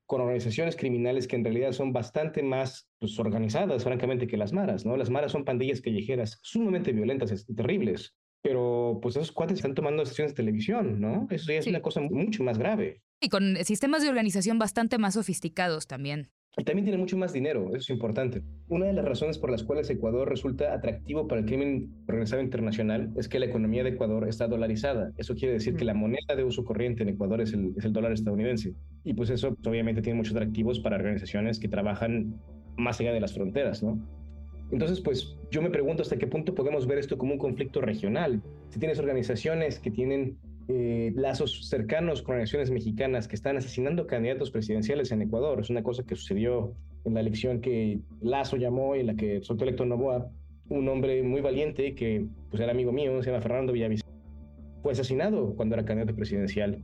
con 0.05 0.21
organizaciones 0.21 0.75
criminales 0.75 1.27
que 1.27 1.35
en 1.35 1.43
realidad 1.43 1.71
son 1.71 1.93
bastante 1.93 2.43
más 2.43 2.89
pues, 2.99 3.17
organizadas, 3.19 3.83
francamente, 3.83 4.27
que 4.27 4.37
las 4.37 4.53
maras, 4.53 4.85
¿no? 4.85 4.97
Las 4.97 5.09
maras 5.09 5.31
son 5.31 5.45
pandillas 5.45 5.81
callejeras 5.81 6.39
sumamente 6.41 6.91
violentas 6.91 7.45
y 7.47 7.55
terribles, 7.55 8.15
pero 8.41 8.99
pues 9.01 9.15
esos 9.15 9.31
cuates 9.31 9.57
están 9.57 9.73
tomando 9.73 10.05
sesiones 10.05 10.33
de 10.33 10.43
televisión, 10.43 10.99
¿no? 10.99 11.27
Eso 11.29 11.51
ya 11.51 11.59
es 11.59 11.67
una 11.67 11.81
cosa 11.81 12.01
mucho 12.01 12.43
más 12.43 12.57
grave. 12.57 13.01
Y 13.21 13.29
con 13.29 13.55
sistemas 13.63 14.03
de 14.03 14.09
organización 14.09 14.59
bastante 14.59 14.97
más 14.97 15.13
sofisticados 15.13 15.87
también. 15.87 16.29
Y 16.55 16.63
también 16.63 16.85
tiene 16.85 16.99
mucho 16.99 17.17
más 17.17 17.33
dinero, 17.33 17.69
eso 17.69 17.77
es 17.77 17.89
importante. 17.89 18.43
Una 18.67 18.85
de 18.85 18.93
las 18.93 19.05
razones 19.05 19.39
por 19.39 19.49
las 19.49 19.63
cuales 19.63 19.89
Ecuador 19.89 20.29
resulta 20.29 20.73
atractivo 20.73 21.27
para 21.27 21.41
el 21.41 21.47
crimen 21.47 21.89
organizado 22.07 22.43
internacional 22.43 23.11
es 23.17 23.27
que 23.27 23.39
la 23.39 23.47
economía 23.47 23.83
de 23.83 23.89
Ecuador 23.89 24.27
está 24.27 24.47
dolarizada. 24.47 25.11
Eso 25.17 25.33
quiere 25.33 25.55
decir 25.55 25.75
que 25.75 25.83
la 25.83 25.95
moneda 25.95 26.35
de 26.35 26.43
uso 26.43 26.63
corriente 26.63 27.01
en 27.01 27.09
Ecuador 27.09 27.41
es 27.41 27.53
el, 27.53 27.73
es 27.75 27.85
el 27.85 27.93
dólar 27.93 28.11
estadounidense. 28.11 28.73
Y 29.03 29.15
pues 29.15 29.31
eso 29.31 29.55
pues, 29.55 29.65
obviamente 29.65 30.03
tiene 30.03 30.17
muchos 30.17 30.35
atractivos 30.35 30.79
para 30.79 30.97
organizaciones 30.97 31.59
que 31.59 31.67
trabajan 31.67 32.39
más 32.77 32.99
allá 32.99 33.13
de 33.13 33.19
las 33.19 33.33
fronteras, 33.33 33.81
¿no? 33.81 33.99
Entonces, 34.71 35.01
pues 35.01 35.35
yo 35.51 35.61
me 35.61 35.69
pregunto 35.69 36.03
hasta 36.03 36.17
qué 36.17 36.27
punto 36.27 36.55
podemos 36.55 36.87
ver 36.87 36.97
esto 36.97 37.17
como 37.17 37.33
un 37.33 37.39
conflicto 37.39 37.81
regional. 37.81 38.41
Si 38.69 38.79
tienes 38.79 38.99
organizaciones 38.99 39.79
que 39.79 39.91
tienen 39.91 40.37
eh, 40.67 41.11
lazos 41.15 41.67
cercanos 41.67 42.21
con 42.21 42.33
organizaciones 42.33 42.71
mexicanas 42.71 43.27
que 43.27 43.35
están 43.35 43.57
asesinando 43.57 44.07
candidatos 44.07 44.51
presidenciales 44.51 45.11
en 45.11 45.21
Ecuador. 45.21 45.59
Es 45.59 45.69
una 45.69 45.83
cosa 45.83 46.03
que 46.03 46.15
sucedió 46.15 46.73
en 47.05 47.13
la 47.13 47.19
elección 47.19 47.59
que 47.59 47.99
Lazo 48.21 48.57
llamó 48.57 48.95
y 48.95 49.01
en 49.01 49.07
la 49.07 49.15
que 49.15 49.41
soltó 49.41 49.63
electo 49.65 49.85
Novoa, 49.85 50.29
un 50.69 50.87
hombre 50.87 51.21
muy 51.23 51.41
valiente 51.41 51.95
que 51.95 52.25
pues, 52.49 52.61
era 52.61 52.71
amigo 52.71 52.91
mío, 52.91 53.21
se 53.21 53.29
llama 53.29 53.41
Fernando 53.41 53.73
Villavicente, 53.73 54.11
fue 54.81 54.93
asesinado 54.93 55.53
cuando 55.55 55.75
era 55.75 55.85
candidato 55.85 56.15
presidencial 56.15 56.81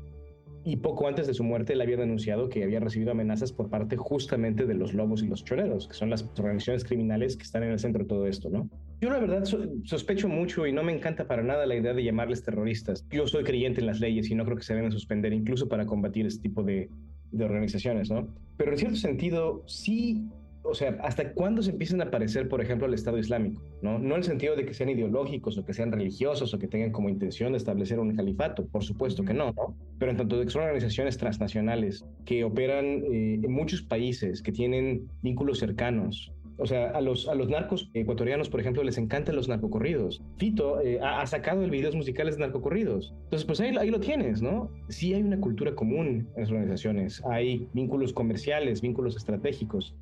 y 0.64 0.78
poco 0.78 1.08
antes 1.08 1.26
de 1.28 1.34
su 1.34 1.44
muerte 1.44 1.74
él 1.74 1.82
había 1.82 1.98
denunciado 1.98 2.50
que 2.50 2.64
había 2.64 2.80
recibido 2.80 3.12
amenazas 3.12 3.54
por 3.54 3.70
parte 3.70 3.96
justamente 3.96 4.66
de 4.66 4.74
los 4.74 4.94
lobos 4.94 5.24
y 5.24 5.28
los 5.28 5.44
choreros, 5.44 5.88
que 5.88 5.94
son 5.94 6.10
las 6.10 6.24
organizaciones 6.38 6.84
criminales 6.84 7.38
que 7.38 7.44
están 7.44 7.64
en 7.64 7.72
el 7.72 7.80
centro 7.80 8.04
de 8.04 8.10
todo 8.10 8.28
esto, 8.28 8.50
¿no? 8.50 8.70
Yo 9.02 9.10
la 9.10 9.20
verdad 9.20 9.46
sospecho 9.84 10.28
mucho 10.28 10.68
y 10.68 10.74
no 10.74 10.84
me 10.84 10.94
encanta 10.94 11.28
para 11.28 11.42
nada 11.42 11.66
la 11.66 11.76
idea 11.76 11.94
de 11.94 12.04
llamarles 12.04 12.44
terroristas. 12.44 13.06
Yo 13.12 13.28
soy 13.28 13.44
creyente 13.44 13.80
en 13.80 13.88
las 13.88 14.00
leyes 14.00 14.30
y 14.30 14.36
no 14.36 14.44
creo 14.44 14.58
que 14.58 14.64
se 14.64 14.76
deben 14.76 14.92
suspender 14.92 15.32
incluso 15.32 15.70
para 15.70 15.86
combatir 15.86 16.26
este 16.26 16.42
tipo 16.42 16.64
de, 16.64 16.90
de 17.32 17.46
organizaciones, 17.46 18.12
¿no? 18.12 18.28
Pero 18.58 18.72
en 18.72 18.78
cierto 18.78 18.98
sentido 18.98 19.64
sí 19.68 20.30
o 20.64 20.74
sea, 20.74 20.98
¿hasta 21.04 21.34
cuándo 21.34 21.62
se 21.62 21.72
empiezan 21.72 22.02
a 22.02 22.06
aparecer, 22.06 22.48
por 22.48 22.62
ejemplo, 22.62 22.86
el 22.88 22.94
Estado 22.94 23.18
Islámico? 23.18 23.62
¿no? 23.82 23.98
no 23.98 24.16
en 24.16 24.22
el 24.22 24.24
sentido 24.24 24.56
de 24.56 24.66
que 24.66 24.74
sean 24.74 24.90
ideológicos 24.90 25.58
o 25.58 25.66
que 25.66 25.74
sean 25.74 25.92
religiosos 25.92 26.54
o 26.54 26.60
que 26.60 26.68
tengan 26.68 26.92
como 26.92 27.10
intención 27.10 27.54
de 27.54 27.58
establecer 27.58 28.00
un 28.00 28.16
califato, 28.16 28.68
por 28.68 28.84
supuesto 28.84 29.24
que 29.24 29.34
no, 29.34 29.54
¿no? 29.54 29.76
Pero 29.98 30.12
en 30.12 30.18
tanto 30.18 30.38
de 30.38 30.46
que 30.46 30.52
son 30.52 30.64
organizaciones 30.64 31.18
transnacionales 31.18 32.06
que 32.26 32.44
operan 32.44 32.86
eh, 32.86 33.40
en 33.42 33.52
muchos 33.52 33.82
países, 33.82 34.42
que 34.42 34.52
tienen 34.52 35.08
vínculos 35.22 35.60
cercanos, 35.60 36.32
o 36.60 36.66
sea, 36.66 36.90
a 36.92 37.02
los, 37.02 37.28
a 37.28 37.36
los 37.36 37.50
narcos 37.50 37.90
ecuatorianos, 37.94 38.50
por 38.50 38.60
ejemplo, 38.60 38.84
les 38.84 38.98
encantan 38.98 39.36
los 39.36 39.48
narcocorridos. 39.48 40.22
Fito 40.38 40.82
eh, 40.82 41.00
ha, 41.02 41.26
sacado 41.26 41.64
el 41.64 41.72
videos 41.72 41.96
musicales 41.96 42.36
de 42.36 42.42
narcocorridos. 42.42 43.14
Entonces, 43.24 43.46
pues 43.46 43.60
ahí, 43.62 43.76
ahí 43.78 43.90
lo 43.90 44.00
tienes, 44.00 44.42
¿no? 44.42 44.70
Sí 44.90 45.14
hay 45.14 45.24
una 45.24 45.40
cultura 45.40 45.74
común 45.74 46.28
en 46.36 46.42
las 46.42 46.52
organizaciones. 46.52 47.24
Hay 47.26 47.68
vínculos 47.74 48.14
comerciales, 48.14 48.82
vínculos 48.82 49.16
estratégicos 49.16 49.96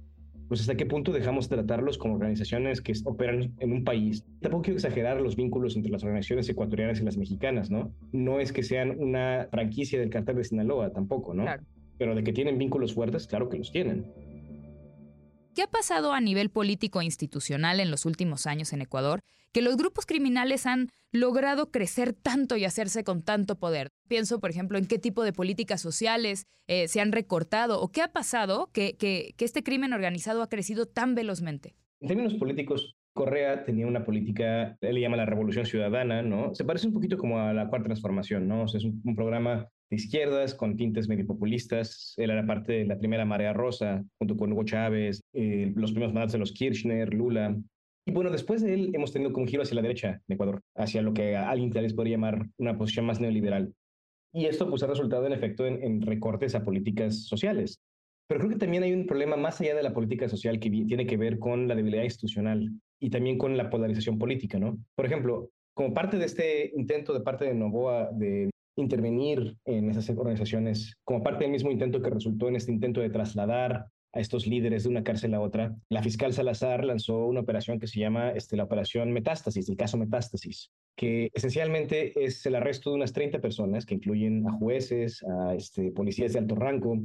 pues 0.47 0.61
hasta 0.61 0.75
qué 0.75 0.85
punto 0.85 1.11
dejamos 1.11 1.49
tratarlos 1.49 1.97
como 1.97 2.15
organizaciones 2.15 2.81
que 2.81 2.93
operan 3.05 3.53
en 3.59 3.71
un 3.71 3.83
país. 3.83 4.25
Tampoco 4.41 4.63
quiero 4.63 4.77
exagerar 4.77 5.19
los 5.21 5.35
vínculos 5.35 5.75
entre 5.75 5.91
las 5.91 6.03
organizaciones 6.03 6.47
ecuatorianas 6.47 7.01
y 7.01 7.03
las 7.03 7.17
mexicanas, 7.17 7.69
¿no? 7.69 7.91
No 8.11 8.39
es 8.39 8.53
que 8.53 8.63
sean 8.63 8.97
una 8.99 9.47
franquicia 9.51 9.99
del 9.99 10.09
cartel 10.09 10.37
de 10.37 10.45
Sinaloa, 10.45 10.91
tampoco, 10.91 11.33
¿no? 11.33 11.45
Pero 11.97 12.15
de 12.15 12.23
que 12.23 12.31
tienen 12.31 12.57
vínculos 12.57 12.93
fuertes, 12.93 13.27
claro 13.27 13.49
que 13.49 13.57
los 13.57 13.71
tienen. 13.71 14.05
¿Qué 15.57 15.63
ha 15.63 15.67
pasado 15.67 16.13
a 16.13 16.21
nivel 16.21 16.51
político 16.51 17.01
e 17.01 17.05
institucional 17.05 17.79
en 17.79 17.89
los 17.89 18.05
últimos 18.05 18.45
años 18.45 18.73
en 18.73 18.83
Ecuador 18.83 19.23
que 19.51 19.63
los 19.63 19.75
grupos 19.75 20.05
criminales 20.05 20.67
han 20.67 20.89
logrado 21.11 21.71
crecer 21.71 22.13
tanto 22.13 22.57
y 22.57 22.65
hacerse 22.65 23.03
con 23.03 23.23
tanto 23.23 23.55
poder? 23.55 23.89
Pienso, 24.07 24.39
por 24.39 24.51
ejemplo, 24.51 24.77
en 24.77 24.85
qué 24.85 24.99
tipo 24.99 25.23
de 25.23 25.33
políticas 25.33 25.81
sociales 25.81 26.45
eh, 26.67 26.87
se 26.87 27.01
han 27.01 27.11
recortado 27.11 27.81
o 27.81 27.91
qué 27.91 28.03
ha 28.03 28.09
pasado 28.09 28.69
que, 28.71 29.33
este 29.39 29.63
crimen 29.63 29.93
organizado 29.93 30.43
ha 30.43 30.47
crecido 30.47 30.85
tan 30.85 31.15
velozmente. 31.15 31.73
En 32.01 32.09
términos 32.09 32.35
políticos, 32.35 32.95
Correa 33.13 33.65
tenía 33.65 33.87
una 33.87 34.05
política, 34.05 34.77
él 34.79 34.93
le 34.93 35.01
llama 35.01 35.17
la 35.17 35.25
revolución 35.25 35.65
ciudadana, 35.65 36.21
¿no? 36.21 36.53
Se 36.53 36.65
parece 36.65 36.85
un 36.85 36.93
poquito 36.93 37.17
como 37.17 37.39
a 37.39 37.51
la 37.51 37.67
cuarta 37.67 37.85
transformación, 37.85 38.47
¿no? 38.47 38.61
O 38.61 38.67
sea, 38.67 38.77
es 38.77 38.85
un, 38.85 39.15
programa 39.15 39.67
de 39.89 39.95
izquierdas 39.95 40.53
con 40.53 40.75
tintes 40.75 41.07
medio 41.07 41.25
populistas. 41.25 42.13
Él 42.17 42.29
era 42.29 42.45
parte 42.45 42.73
de 42.73 42.85
la 42.85 42.97
primera 42.97 43.25
marea 43.25 43.53
rosa, 43.53 44.03
junto 44.17 44.35
con 44.37 44.51
Hugo 44.51 44.63
Chávez, 44.63 45.21
eh, 45.33 45.71
los 45.75 45.91
primeros 45.91 46.13
mandatos 46.13 46.33
de 46.33 46.39
los 46.39 46.51
Kirchner, 46.51 47.13
Lula. 47.13 47.57
Y 48.05 48.11
bueno, 48.11 48.29
después 48.29 48.61
de 48.61 48.73
él 48.73 48.91
hemos 48.93 49.11
tenido 49.11 49.31
un 49.35 49.47
giro 49.47 49.63
hacia 49.63 49.75
la 49.75 49.81
derecha 49.81 50.21
en 50.27 50.33
Ecuador, 50.33 50.61
hacia 50.75 51.01
lo 51.01 51.13
que 51.13 51.35
alguien 51.35 51.71
tal 51.71 51.83
vez 51.83 51.93
podría 51.93 52.15
llamar 52.15 52.47
una 52.57 52.77
posición 52.77 53.05
más 53.05 53.19
neoliberal. 53.19 53.73
Y 54.33 54.45
esto 54.45 54.69
pues 54.69 54.83
ha 54.83 54.87
resultado 54.87 55.25
en 55.25 55.33
efecto 55.33 55.65
en 55.65 56.01
recortes 56.01 56.53
a 56.55 56.63
políticas 56.63 57.25
sociales. 57.25 57.79
Pero 58.27 58.41
creo 58.41 58.51
que 58.51 58.59
también 58.59 58.83
hay 58.83 58.91
un 58.91 59.07
problema 59.07 59.37
más 59.37 59.59
allá 59.61 59.73
de 59.73 59.83
la 59.83 59.93
política 59.93 60.27
social 60.27 60.59
que 60.59 60.69
tiene 60.69 61.07
que 61.07 61.17
ver 61.17 61.39
con 61.39 61.67
la 61.67 61.75
debilidad 61.75 62.03
institucional 62.03 62.69
y 62.99 63.09
también 63.09 63.37
con 63.37 63.55
la 63.55 63.69
polarización 63.69 64.17
política, 64.19 64.59
¿no? 64.59 64.77
Por 64.95 65.05
ejemplo, 65.05 65.49
como 65.73 65.93
parte 65.93 66.17
de 66.17 66.25
este 66.25 66.71
intento 66.75 67.13
de 67.13 67.21
parte 67.21 67.45
de 67.45 67.53
Novoa 67.53 68.09
de 68.11 68.49
intervenir 68.81 69.57
en 69.65 69.89
esas 69.89 70.09
organizaciones, 70.09 70.95
como 71.03 71.23
parte 71.23 71.43
del 71.43 71.51
mismo 71.51 71.71
intento 71.71 72.01
que 72.01 72.09
resultó 72.09 72.47
en 72.47 72.55
este 72.55 72.71
intento 72.71 73.01
de 73.01 73.09
trasladar 73.09 73.87
a 74.13 74.19
estos 74.19 74.47
líderes 74.47 74.83
de 74.83 74.89
una 74.89 75.03
cárcel 75.03 75.33
a 75.33 75.41
otra, 75.41 75.75
la 75.89 76.01
fiscal 76.01 76.33
Salazar 76.33 76.85
lanzó 76.85 77.25
una 77.25 77.41
operación 77.41 77.79
que 77.79 77.87
se 77.87 77.99
llama 77.99 78.31
este, 78.31 78.55
la 78.55 78.63
operación 78.63 79.11
Metástasis, 79.11 79.67
el 79.69 79.75
caso 79.75 79.97
Metástasis, 79.97 80.71
que 80.95 81.29
esencialmente 81.33 82.23
es 82.23 82.45
el 82.45 82.55
arresto 82.55 82.89
de 82.89 82.95
unas 82.95 83.13
30 83.13 83.39
personas, 83.39 83.85
que 83.85 83.95
incluyen 83.95 84.47
a 84.47 84.53
jueces, 84.53 85.23
a 85.23 85.55
este, 85.55 85.91
policías 85.91 86.33
de 86.33 86.39
alto 86.39 86.55
rango, 86.55 86.97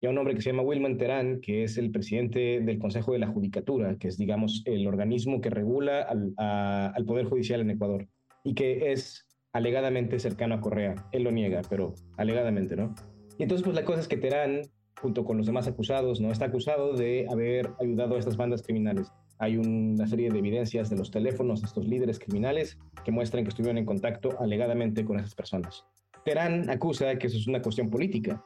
y 0.00 0.06
a 0.06 0.10
un 0.10 0.18
hombre 0.18 0.34
que 0.34 0.42
se 0.42 0.50
llama 0.50 0.62
Wilman 0.62 0.96
Terán, 0.96 1.40
que 1.40 1.64
es 1.64 1.76
el 1.76 1.90
presidente 1.90 2.60
del 2.60 2.78
Consejo 2.78 3.12
de 3.12 3.18
la 3.18 3.26
Judicatura, 3.26 3.96
que 3.96 4.08
es, 4.08 4.16
digamos, 4.16 4.62
el 4.64 4.86
organismo 4.86 5.40
que 5.40 5.50
regula 5.50 6.02
al, 6.02 6.34
al 6.36 7.04
Poder 7.04 7.26
Judicial 7.26 7.60
en 7.60 7.70
Ecuador 7.70 8.08
y 8.44 8.54
que 8.54 8.92
es 8.92 9.27
alegadamente 9.58 10.20
cercano 10.20 10.54
a 10.54 10.60
Correa. 10.60 10.94
Él 11.10 11.24
lo 11.24 11.32
niega, 11.32 11.62
pero 11.68 11.94
alegadamente, 12.16 12.76
¿no? 12.76 12.94
Y 13.38 13.42
entonces, 13.42 13.64
pues 13.64 13.74
la 13.74 13.84
cosa 13.84 14.00
es 14.00 14.08
que 14.08 14.16
Terán, 14.16 14.62
junto 15.00 15.24
con 15.24 15.36
los 15.36 15.46
demás 15.46 15.66
acusados, 15.66 16.20
¿no? 16.20 16.30
Está 16.30 16.46
acusado 16.46 16.94
de 16.94 17.26
haber 17.28 17.70
ayudado 17.80 18.14
a 18.14 18.18
estas 18.20 18.36
bandas 18.36 18.62
criminales. 18.62 19.12
Hay 19.38 19.56
una 19.56 20.06
serie 20.06 20.30
de 20.30 20.38
evidencias 20.38 20.90
de 20.90 20.96
los 20.96 21.10
teléfonos 21.10 21.60
de 21.60 21.66
estos 21.66 21.86
líderes 21.86 22.20
criminales 22.20 22.78
que 23.04 23.10
muestran 23.10 23.44
que 23.44 23.50
estuvieron 23.50 23.78
en 23.78 23.84
contacto 23.84 24.30
alegadamente 24.40 25.04
con 25.04 25.18
esas 25.18 25.34
personas. 25.34 25.84
Terán 26.24 26.70
acusa 26.70 27.16
que 27.16 27.26
eso 27.26 27.36
es 27.36 27.48
una 27.48 27.60
cuestión 27.60 27.90
política, 27.90 28.44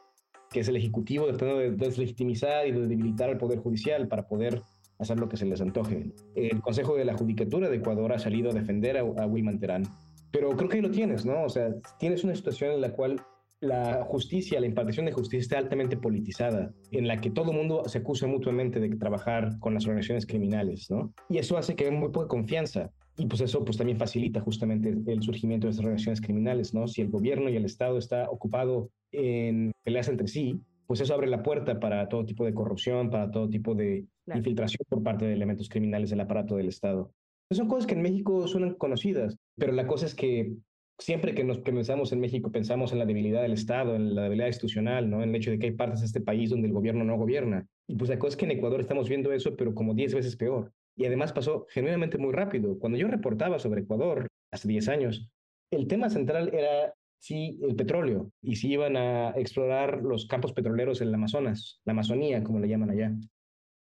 que 0.50 0.60
es 0.60 0.68
el 0.68 0.76
Ejecutivo 0.76 1.26
tratando 1.26 1.58
de 1.58 1.72
deslegitimizar 1.72 2.66
y 2.66 2.72
de 2.72 2.86
debilitar 2.86 3.28
al 3.28 3.38
Poder 3.38 3.58
Judicial 3.58 4.08
para 4.08 4.26
poder 4.26 4.62
hacer 4.98 5.18
lo 5.18 5.28
que 5.28 5.36
se 5.36 5.46
les 5.46 5.60
antoje. 5.60 6.12
El 6.34 6.60
Consejo 6.62 6.96
de 6.96 7.04
la 7.04 7.14
Judicatura 7.14 7.68
de 7.68 7.76
Ecuador 7.76 8.12
ha 8.12 8.18
salido 8.18 8.50
a 8.50 8.54
defender 8.54 8.96
a, 8.96 9.00
a 9.00 9.26
Wilman 9.26 9.58
Terán, 9.58 9.84
pero 10.32 10.50
creo 10.56 10.68
que 10.68 10.76
ahí 10.76 10.82
lo 10.82 10.90
tienes, 10.90 11.24
¿no? 11.24 11.44
O 11.44 11.48
sea, 11.48 11.72
tienes 11.98 12.24
una 12.24 12.34
situación 12.34 12.72
en 12.72 12.80
la 12.80 12.92
cual 12.92 13.20
la 13.60 14.04
justicia, 14.04 14.58
la 14.58 14.66
impartición 14.66 15.06
de 15.06 15.12
justicia 15.12 15.38
está 15.38 15.58
altamente 15.58 15.96
politizada, 15.96 16.74
en 16.90 17.06
la 17.06 17.20
que 17.20 17.30
todo 17.30 17.52
el 17.52 17.56
mundo 17.58 17.84
se 17.86 17.98
acusa 17.98 18.26
mutuamente 18.26 18.80
de 18.80 18.88
trabajar 18.96 19.58
con 19.60 19.74
las 19.74 19.84
organizaciones 19.84 20.26
criminales, 20.26 20.90
¿no? 20.90 21.14
Y 21.28 21.38
eso 21.38 21.56
hace 21.56 21.76
que 21.76 21.86
haya 21.86 21.96
muy 21.96 22.10
poca 22.10 22.26
confianza. 22.26 22.90
Y 23.18 23.26
pues 23.26 23.40
eso 23.42 23.64
pues 23.64 23.76
también 23.76 23.98
facilita 23.98 24.40
justamente 24.40 24.96
el 25.06 25.22
surgimiento 25.22 25.66
de 25.66 25.72
estas 25.72 25.84
organizaciones 25.84 26.20
criminales, 26.20 26.74
¿no? 26.74 26.88
Si 26.88 27.02
el 27.02 27.10
gobierno 27.10 27.50
y 27.50 27.56
el 27.56 27.66
Estado 27.66 27.98
está 27.98 28.28
ocupado 28.30 28.90
en 29.12 29.70
peleas 29.84 30.08
entre 30.08 30.26
sí, 30.26 30.58
pues 30.86 31.00
eso 31.00 31.14
abre 31.14 31.28
la 31.28 31.42
puerta 31.42 31.78
para 31.78 32.08
todo 32.08 32.24
tipo 32.24 32.44
de 32.44 32.54
corrupción, 32.54 33.10
para 33.10 33.30
todo 33.30 33.48
tipo 33.48 33.74
de 33.74 34.06
infiltración 34.34 34.84
por 34.88 35.02
parte 35.02 35.26
de 35.26 35.34
elementos 35.34 35.68
criminales 35.68 36.10
del 36.10 36.20
aparato 36.20 36.56
del 36.56 36.68
Estado. 36.68 37.12
Son 37.50 37.68
cosas 37.68 37.86
que 37.86 37.94
en 37.94 38.02
México 38.02 38.48
suenan 38.48 38.74
conocidas, 38.74 39.36
pero 39.56 39.72
la 39.72 39.86
cosa 39.86 40.06
es 40.06 40.14
que 40.14 40.54
siempre 40.98 41.34
que 41.34 41.44
nos 41.44 41.58
pensamos 41.58 42.12
en 42.12 42.20
México 42.20 42.52
pensamos 42.52 42.92
en 42.92 42.98
la 42.98 43.06
debilidad 43.06 43.42
del 43.42 43.52
Estado, 43.52 43.96
en 43.96 44.14
la 44.14 44.22
debilidad 44.22 44.46
institucional, 44.46 45.10
¿no? 45.10 45.22
en 45.22 45.30
el 45.30 45.36
hecho 45.36 45.50
de 45.50 45.58
que 45.58 45.66
hay 45.66 45.72
partes 45.72 46.00
de 46.00 46.06
este 46.06 46.20
país 46.20 46.50
donde 46.50 46.68
el 46.68 46.74
gobierno 46.74 47.04
no 47.04 47.16
gobierna. 47.16 47.66
Y 47.88 47.96
pues 47.96 48.10
la 48.10 48.18
cosa 48.18 48.34
es 48.34 48.36
que 48.36 48.44
en 48.44 48.52
Ecuador 48.52 48.80
estamos 48.80 49.08
viendo 49.08 49.32
eso, 49.32 49.56
pero 49.56 49.74
como 49.74 49.94
10 49.94 50.14
veces 50.14 50.36
peor. 50.36 50.72
Y 50.96 51.06
además 51.06 51.32
pasó 51.32 51.66
genuinamente 51.70 52.18
muy 52.18 52.32
rápido. 52.32 52.78
Cuando 52.78 52.98
yo 52.98 53.08
reportaba 53.08 53.58
sobre 53.58 53.82
Ecuador 53.82 54.28
hace 54.50 54.68
10 54.68 54.88
años, 54.88 55.30
el 55.70 55.88
tema 55.88 56.10
central 56.10 56.50
era 56.54 56.94
si 57.18 57.58
el 57.62 57.76
petróleo 57.76 58.30
y 58.42 58.56
si 58.56 58.72
iban 58.72 58.96
a 58.96 59.30
explorar 59.30 60.02
los 60.02 60.26
campos 60.26 60.52
petroleros 60.52 61.00
en 61.00 61.08
el 61.08 61.14
Amazonas, 61.14 61.80
la 61.84 61.92
Amazonía, 61.92 62.42
como 62.42 62.58
le 62.58 62.68
llaman 62.68 62.90
allá. 62.90 63.12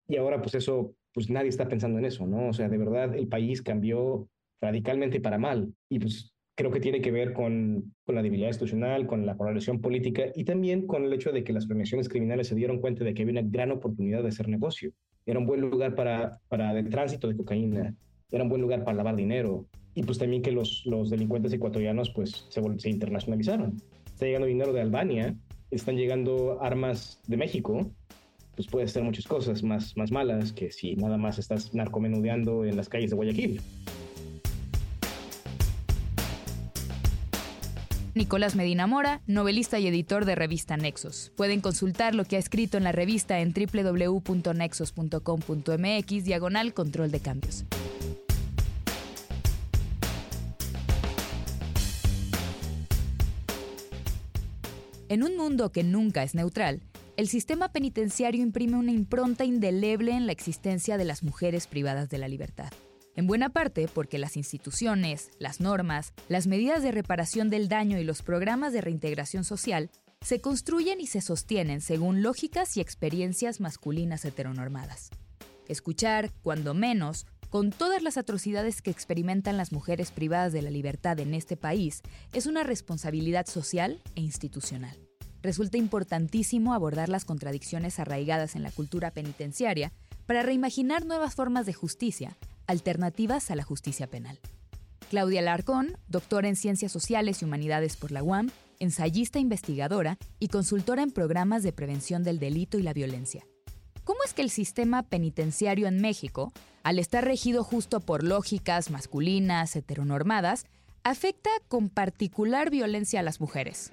Y 0.07 0.17
ahora 0.17 0.41
pues 0.41 0.55
eso, 0.55 0.95
pues 1.13 1.29
nadie 1.29 1.49
está 1.49 1.67
pensando 1.67 1.99
en 1.99 2.05
eso, 2.05 2.27
¿no? 2.27 2.49
O 2.49 2.53
sea, 2.53 2.69
de 2.69 2.77
verdad 2.77 3.15
el 3.15 3.27
país 3.27 3.61
cambió 3.61 4.27
radicalmente 4.61 5.19
para 5.19 5.37
mal. 5.37 5.73
Y 5.89 5.99
pues 5.99 6.33
creo 6.55 6.71
que 6.71 6.81
tiene 6.81 7.01
que 7.01 7.11
ver 7.11 7.33
con, 7.33 7.93
con 8.03 8.15
la 8.15 8.21
debilidad 8.21 8.49
institucional, 8.49 9.07
con 9.07 9.25
la 9.25 9.37
polarización 9.37 9.79
política 9.79 10.23
y 10.35 10.43
también 10.43 10.87
con 10.87 11.05
el 11.05 11.13
hecho 11.13 11.31
de 11.31 11.43
que 11.43 11.53
las 11.53 11.63
organizaciones 11.63 12.09
criminales 12.09 12.47
se 12.47 12.55
dieron 12.55 12.79
cuenta 12.79 13.03
de 13.03 13.13
que 13.13 13.21
había 13.21 13.39
una 13.39 13.49
gran 13.49 13.71
oportunidad 13.71 14.23
de 14.23 14.29
hacer 14.29 14.49
negocio. 14.49 14.91
Era 15.25 15.39
un 15.39 15.45
buen 15.45 15.61
lugar 15.61 15.95
para, 15.95 16.39
para 16.49 16.77
el 16.77 16.89
tránsito 16.89 17.27
de 17.27 17.37
cocaína, 17.37 17.95
era 18.31 18.43
un 18.43 18.49
buen 18.49 18.61
lugar 18.61 18.83
para 18.83 18.97
lavar 18.97 19.15
dinero 19.15 19.67
y 19.95 20.03
pues 20.03 20.17
también 20.17 20.41
que 20.41 20.51
los, 20.51 20.83
los 20.85 21.09
delincuentes 21.09 21.53
ecuatorianos 21.53 22.09
pues 22.09 22.45
se, 22.49 22.61
se 22.77 22.89
internacionalizaron. 22.89 23.77
Está 24.05 24.25
llegando 24.25 24.47
dinero 24.47 24.73
de 24.73 24.81
Albania, 24.81 25.35
están 25.71 25.95
llegando 25.95 26.61
armas 26.61 27.21
de 27.27 27.37
México, 27.37 27.89
pues 28.55 28.67
puedes 28.67 28.91
hacer 28.91 29.03
muchas 29.03 29.25
cosas 29.25 29.63
más, 29.63 29.95
más 29.95 30.11
malas 30.11 30.51
que 30.51 30.71
si 30.71 30.97
nada 30.97 31.17
más 31.17 31.39
estás 31.39 31.73
narcomenudeando 31.73 32.65
en 32.65 32.75
las 32.75 32.89
calles 32.89 33.11
de 33.11 33.15
Guayaquil. 33.15 33.61
Nicolás 38.15 38.55
Medina 38.55 38.87
Mora, 38.87 39.21
novelista 39.27 39.77
y 39.79 39.87
editor 39.87 40.25
de 40.25 40.33
revista 40.35 40.77
Nexos. 40.77 41.31
Pueden 41.35 41.59
consultar 41.61 42.15
lo 42.15 42.25
que 42.25 42.37
ha 42.37 42.39
escrito 42.39 42.77
en 42.77 42.83
la 42.83 42.91
revista 42.91 43.39
en 43.39 43.53
www.nexos.com.mx 43.53 46.23
diagonal 46.23 46.73
control 46.73 47.11
de 47.11 47.19
cambios. 47.19 47.65
En 55.07 55.21
un 55.23 55.37
mundo 55.37 55.71
que 55.71 55.83
nunca 55.83 56.23
es 56.23 56.33
neutral, 56.35 56.81
el 57.17 57.27
sistema 57.27 57.71
penitenciario 57.71 58.41
imprime 58.41 58.77
una 58.77 58.91
impronta 58.91 59.43
indeleble 59.43 60.13
en 60.13 60.25
la 60.25 60.31
existencia 60.31 60.97
de 60.97 61.05
las 61.05 61.21
mujeres 61.23 61.67
privadas 61.67 62.09
de 62.09 62.17
la 62.17 62.27
libertad. 62.27 62.71
En 63.19 63.27
buena 63.27 63.49
parte 63.49 63.89
porque 63.93 64.17
las 64.17 64.37
instituciones, 64.37 65.29
las 65.39 65.59
normas, 65.59 66.13
las 66.29 66.47
medidas 66.47 66.81
de 66.83 66.93
reparación 66.93 67.49
del 67.49 67.67
daño 67.67 67.99
y 67.99 68.05
los 68.05 68.21
programas 68.21 68.71
de 68.71 68.79
reintegración 68.79 69.43
social 69.43 69.91
se 70.21 70.39
construyen 70.39 71.01
y 71.01 71.07
se 71.07 71.19
sostienen 71.19 71.81
según 71.81 72.21
lógicas 72.23 72.77
y 72.77 72.79
experiencias 72.79 73.59
masculinas 73.59 74.23
heteronormadas. 74.23 75.09
Escuchar, 75.67 76.31
cuando 76.43 76.73
menos, 76.73 77.25
con 77.49 77.71
todas 77.71 78.01
las 78.03 78.15
atrocidades 78.15 78.81
que 78.81 78.89
experimentan 78.89 79.57
las 79.57 79.73
mujeres 79.73 80.11
privadas 80.11 80.53
de 80.53 80.61
la 80.61 80.69
libertad 80.69 81.19
en 81.19 81.33
este 81.33 81.57
país, 81.57 82.03
es 82.31 82.45
una 82.45 82.63
responsabilidad 82.63 83.47
social 83.47 84.01
e 84.15 84.21
institucional. 84.21 84.97
Resulta 85.41 85.77
importantísimo 85.77 86.73
abordar 86.73 87.09
las 87.09 87.25
contradicciones 87.25 87.99
arraigadas 87.99 88.55
en 88.55 88.63
la 88.63 88.71
cultura 88.71 89.11
penitenciaria 89.11 89.91
para 90.25 90.41
reimaginar 90.41 91.05
nuevas 91.05 91.35
formas 91.35 91.65
de 91.65 91.73
justicia 91.73 92.37
Alternativas 92.69 93.49
a 93.49 93.55
la 93.55 93.63
Justicia 93.63 94.05
Penal. 94.05 94.37
Claudia 95.09 95.41
Larcón, 95.41 95.97
doctora 96.07 96.49
en 96.49 96.55
Ciencias 96.55 96.91
Sociales 96.91 97.41
y 97.41 97.45
Humanidades 97.45 97.97
por 97.97 98.11
la 98.11 98.21
UAM, 98.21 98.51
ensayista 98.77 99.39
investigadora 99.39 100.19
y 100.37 100.49
consultora 100.49 101.01
en 101.01 101.09
programas 101.09 101.63
de 101.63 101.73
prevención 101.73 102.23
del 102.23 102.37
delito 102.37 102.77
y 102.77 102.83
la 102.83 102.93
violencia. 102.93 103.43
¿Cómo 104.03 104.19
es 104.23 104.35
que 104.35 104.43
el 104.43 104.51
sistema 104.51 105.01
penitenciario 105.01 105.87
en 105.87 105.99
México, 105.99 106.53
al 106.83 106.99
estar 106.99 107.25
regido 107.25 107.63
justo 107.63 108.01
por 108.01 108.23
lógicas 108.23 108.91
masculinas, 108.91 109.75
heteronormadas, 109.75 110.67
afecta 111.03 111.49
con 111.69 111.89
particular 111.89 112.69
violencia 112.69 113.21
a 113.21 113.23
las 113.23 113.41
mujeres? 113.41 113.91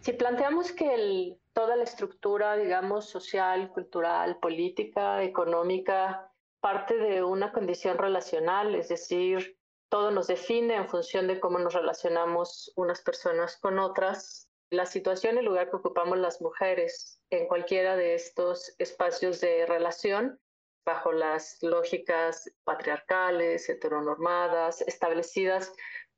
Si 0.00 0.14
planteamos 0.14 0.72
que 0.72 1.36
toda 1.52 1.76
la 1.76 1.84
estructura, 1.84 2.56
digamos, 2.56 3.08
social, 3.08 3.70
cultural, 3.70 4.38
política, 4.38 5.22
económica 5.22 6.29
parte 6.60 6.96
de 6.96 7.22
una 7.22 7.52
condición 7.52 7.98
relacional, 7.98 8.74
es 8.74 8.88
decir, 8.88 9.58
todo 9.88 10.10
nos 10.10 10.28
define 10.28 10.76
en 10.76 10.88
función 10.88 11.26
de 11.26 11.40
cómo 11.40 11.58
nos 11.58 11.74
relacionamos 11.74 12.72
unas 12.76 13.02
personas 13.02 13.56
con 13.56 13.78
otras. 13.78 14.48
La 14.70 14.86
situación 14.86 15.36
el 15.36 15.46
lugar 15.46 15.68
que 15.68 15.76
ocupamos 15.76 16.18
las 16.18 16.40
mujeres 16.40 17.20
en 17.30 17.48
cualquiera 17.48 17.96
de 17.96 18.14
estos 18.14 18.74
espacios 18.78 19.40
de 19.40 19.66
relación, 19.66 20.38
bajo 20.86 21.12
las 21.12 21.58
lógicas 21.62 22.50
patriarcales, 22.64 23.68
heteronormadas, 23.68 24.80
establecidas 24.82 25.72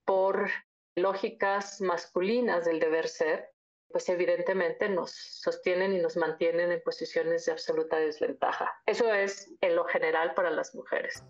por 0.05 0.51
lógicas 0.95 1.81
masculinas 1.81 2.67
del 2.67 2.79
deber 2.79 3.09
ser, 3.09 3.51
pues 3.93 4.09
evidentemente 4.09 4.89
nos 4.89 5.13
sostienen 5.13 5.95
y 5.95 5.99
nos 5.99 6.17
mantienen 6.17 6.73
en 6.73 6.83
posiciones 6.83 7.45
de 7.45 7.53
absoluta 7.53 7.97
desventaja. 7.99 8.73
Eso 8.87 9.13
es 9.13 9.51
en 9.61 9.77
lo 9.77 9.85
general 9.85 10.35
para 10.35 10.51
las 10.51 10.75
mujeres. 10.75 11.23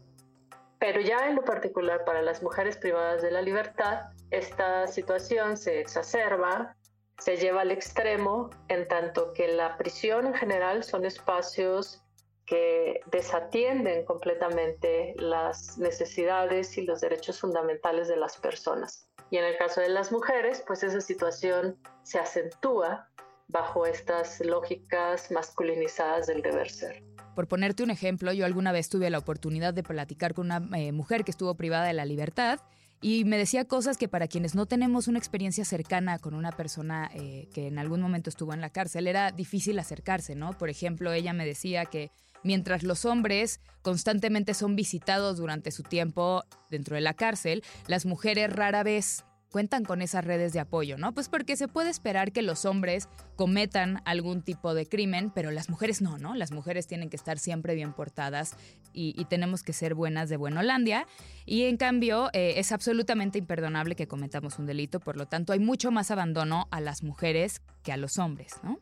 Pero 0.79 1.01
ya 1.01 1.29
en 1.29 1.37
lo 1.37 1.45
particular 1.45 2.05
para 2.05 2.23
las 2.23 2.43
mujeres 2.43 2.77
privadas 2.77 3.23
de 3.23 3.31
la 3.31 3.43
libertad, 3.43 4.07
esta 4.31 4.87
situación 4.87 5.57
se 5.57 5.81
exacerba, 5.81 6.77
se 7.19 7.37
lleva 7.37 7.61
al 7.61 7.71
extremo, 7.71 8.51
en 8.69 8.89
tanto 8.89 9.33
que 9.33 9.49
la 9.49 9.77
prisión 9.77 10.27
en 10.27 10.35
general 10.35 10.83
son 10.83 11.05
espacios 11.05 12.03
que 12.47 13.01
desatienden 13.07 14.05
completamente 14.05 15.15
las 15.17 15.79
necesidades 15.79 16.77
y 16.77 16.83
los 16.83 17.01
derechos 17.01 17.41
fundamentales 17.41 18.09
de 18.09 18.17
las 18.17 18.37
personas. 18.39 19.09
Y 19.33 19.39
en 19.39 19.45
el 19.45 19.57
caso 19.57 19.81
de 19.81 19.89
las 19.89 20.13
mujeres, 20.13 20.63
pues 20.67 20.83
esa 20.83 21.01
situación 21.01 21.79
se 22.03 22.19
acentúa 22.19 23.09
bajo 23.49 23.87
estas 23.87 24.41
lógicas 24.41 25.31
masculinizadas 25.31 26.27
del 26.27 26.43
deber 26.43 26.69
ser. 26.69 27.03
Por 27.35 27.49
ponerte 27.49 27.83
un 27.83 27.91
ejemplo, 27.91 28.35
yo 28.35 28.45
alguna 28.45 28.73
vez 28.73 28.91
tuve 28.91 29.09
la 29.09 29.17
oportunidad 29.17 29.73
de 29.73 29.83
platicar 29.83 30.35
con 30.35 30.53
una 30.53 30.79
eh, 30.79 30.93
mujer 30.93 31.25
que 31.25 31.31
estuvo 31.31 31.55
privada 31.55 31.87
de 31.87 31.95
la 31.95 32.05
libertad 32.05 32.61
y 33.01 33.25
me 33.25 33.39
decía 33.39 33.65
cosas 33.65 33.97
que 33.97 34.07
para 34.07 34.29
quienes 34.29 34.55
no 34.55 34.67
tenemos 34.67 35.09
una 35.09 35.19
experiencia 35.19 35.65
cercana 35.65 36.19
con 36.19 36.35
una 36.35 36.53
persona 36.53 37.11
eh, 37.15 37.49
que 37.55 37.69
en 37.69 37.79
algún 37.79 38.03
momento 38.03 38.29
estuvo 38.29 38.53
en 38.53 38.61
la 38.61 38.69
cárcel, 38.69 39.07
era 39.07 39.33
difícil 39.33 39.79
acercarse, 39.79 40.35
¿no? 40.35 40.53
Por 40.59 40.69
ejemplo, 40.69 41.11
ella 41.11 41.33
me 41.33 41.47
decía 41.47 41.87
que 41.87 42.11
mientras 42.43 42.83
los 42.83 43.05
hombres 43.05 43.61
constantemente 43.83 44.55
son 44.55 44.77
visitados 44.77 45.39
durante 45.39 45.71
su 45.71 45.83
tiempo 45.83 46.45
dentro 46.71 46.95
de 46.95 47.03
la 47.03 47.15
cárcel, 47.15 47.63
las 47.87 48.07
mujeres 48.07 48.53
rara 48.53 48.83
vez 48.83 49.25
cuentan 49.53 49.85
con 49.85 50.03
esas 50.03 50.25
redes 50.25 50.53
de 50.53 50.61
apoyo, 50.61 50.97
¿no? 50.99 51.13
Pues 51.13 51.29
porque 51.29 51.57
se 51.57 51.69
puede 51.69 51.91
esperar 51.91 52.33
que 52.33 52.43
los 52.43 52.65
hombres 52.65 53.09
cometan 53.37 54.03
algún 54.05 54.43
tipo 54.43 54.75
de 54.75 54.87
crimen, 54.87 55.31
pero 55.31 55.53
las 55.53 55.69
mujeres 55.69 56.01
no, 56.01 56.19
¿no? 56.19 56.35
Las 56.35 56.51
mujeres 56.51 56.89
tienen 56.89 57.11
que 57.11 57.17
estar 57.17 57.39
siempre 57.39 57.75
bien 57.75 57.93
portadas 57.93 58.57
y, 58.95 59.13
tenemos 59.27 59.63
que 59.63 59.73
ser 59.73 59.95
buenas 59.95 60.29
de 60.29 60.37
Buenolandia. 60.37 61.07
Y 61.47 61.63
en 61.65 61.77
cambio, 61.77 62.29
eh, 62.33 62.55
es 62.57 62.73
absolutamente 62.73 63.39
imperdonable 63.39 63.95
que 63.95 64.09
cometamos 64.09 64.59
un 64.59 64.67
delito, 64.67 65.01
por 65.01 65.17
lo 65.17 65.27
tanto, 65.27 65.53
hay 65.53 65.61
mucho 65.61 65.91
más 65.91 66.11
abandono 66.11 66.67
a 66.71 66.81
las 66.81 67.03
mujeres 67.03 67.63
que 67.83 67.93
a 67.93 67.97
los 67.97 68.19
hombres, 68.19 68.55
¿no? 68.63 68.81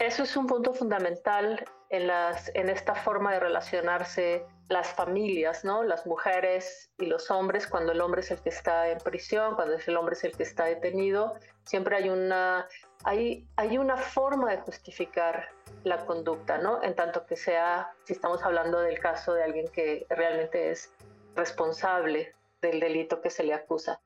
Eso 0.00 0.22
es 0.22 0.34
un 0.34 0.46
punto 0.46 0.72
fundamental 0.72 1.62
en, 1.90 2.70
esta 2.70 2.94
forma 2.94 3.34
de 3.34 3.40
relacionarse 3.40 4.46
las 4.70 4.88
familias, 4.94 5.62
¿no? 5.62 5.82
Las 5.82 6.06
mujeres 6.06 6.90
y 6.96 7.04
los 7.04 7.30
hombres, 7.30 7.66
cuando 7.66 7.92
el 7.92 8.00
hombre 8.00 8.22
es 8.22 8.30
el 8.30 8.40
que 8.40 8.48
está 8.48 8.88
en 8.88 8.96
prisión, 8.96 9.56
cuando 9.56 9.76
el 9.76 9.96
hombre 9.98 10.14
es 10.14 10.24
el 10.24 10.34
que 10.34 10.44
está 10.44 10.64
detenido, 10.64 11.34
siempre 11.64 11.96
hay 11.96 12.08
una, 12.08 12.66
hay, 13.04 13.46
hay 13.56 13.76
una 13.76 13.98
forma 13.98 14.50
de 14.50 14.56
justificar 14.62 15.50
la 15.84 16.06
conducta, 16.06 16.56
¿no? 16.56 16.82
En 16.82 16.96
tanto 16.96 17.26
que 17.26 17.36
sea, 17.36 17.92
si 18.04 18.14
estamos 18.14 18.42
hablando 18.42 18.80
del 18.80 18.98
caso 19.00 19.34
de 19.34 19.44
alguien 19.44 19.68
que 19.68 20.06
realmente 20.08 20.70
es 20.70 20.94
responsable 21.36 22.34
del 22.62 22.80
delito 22.80 23.20
que 23.20 23.28
se 23.28 23.44
le 23.44 23.52
acusa. 23.52 24.00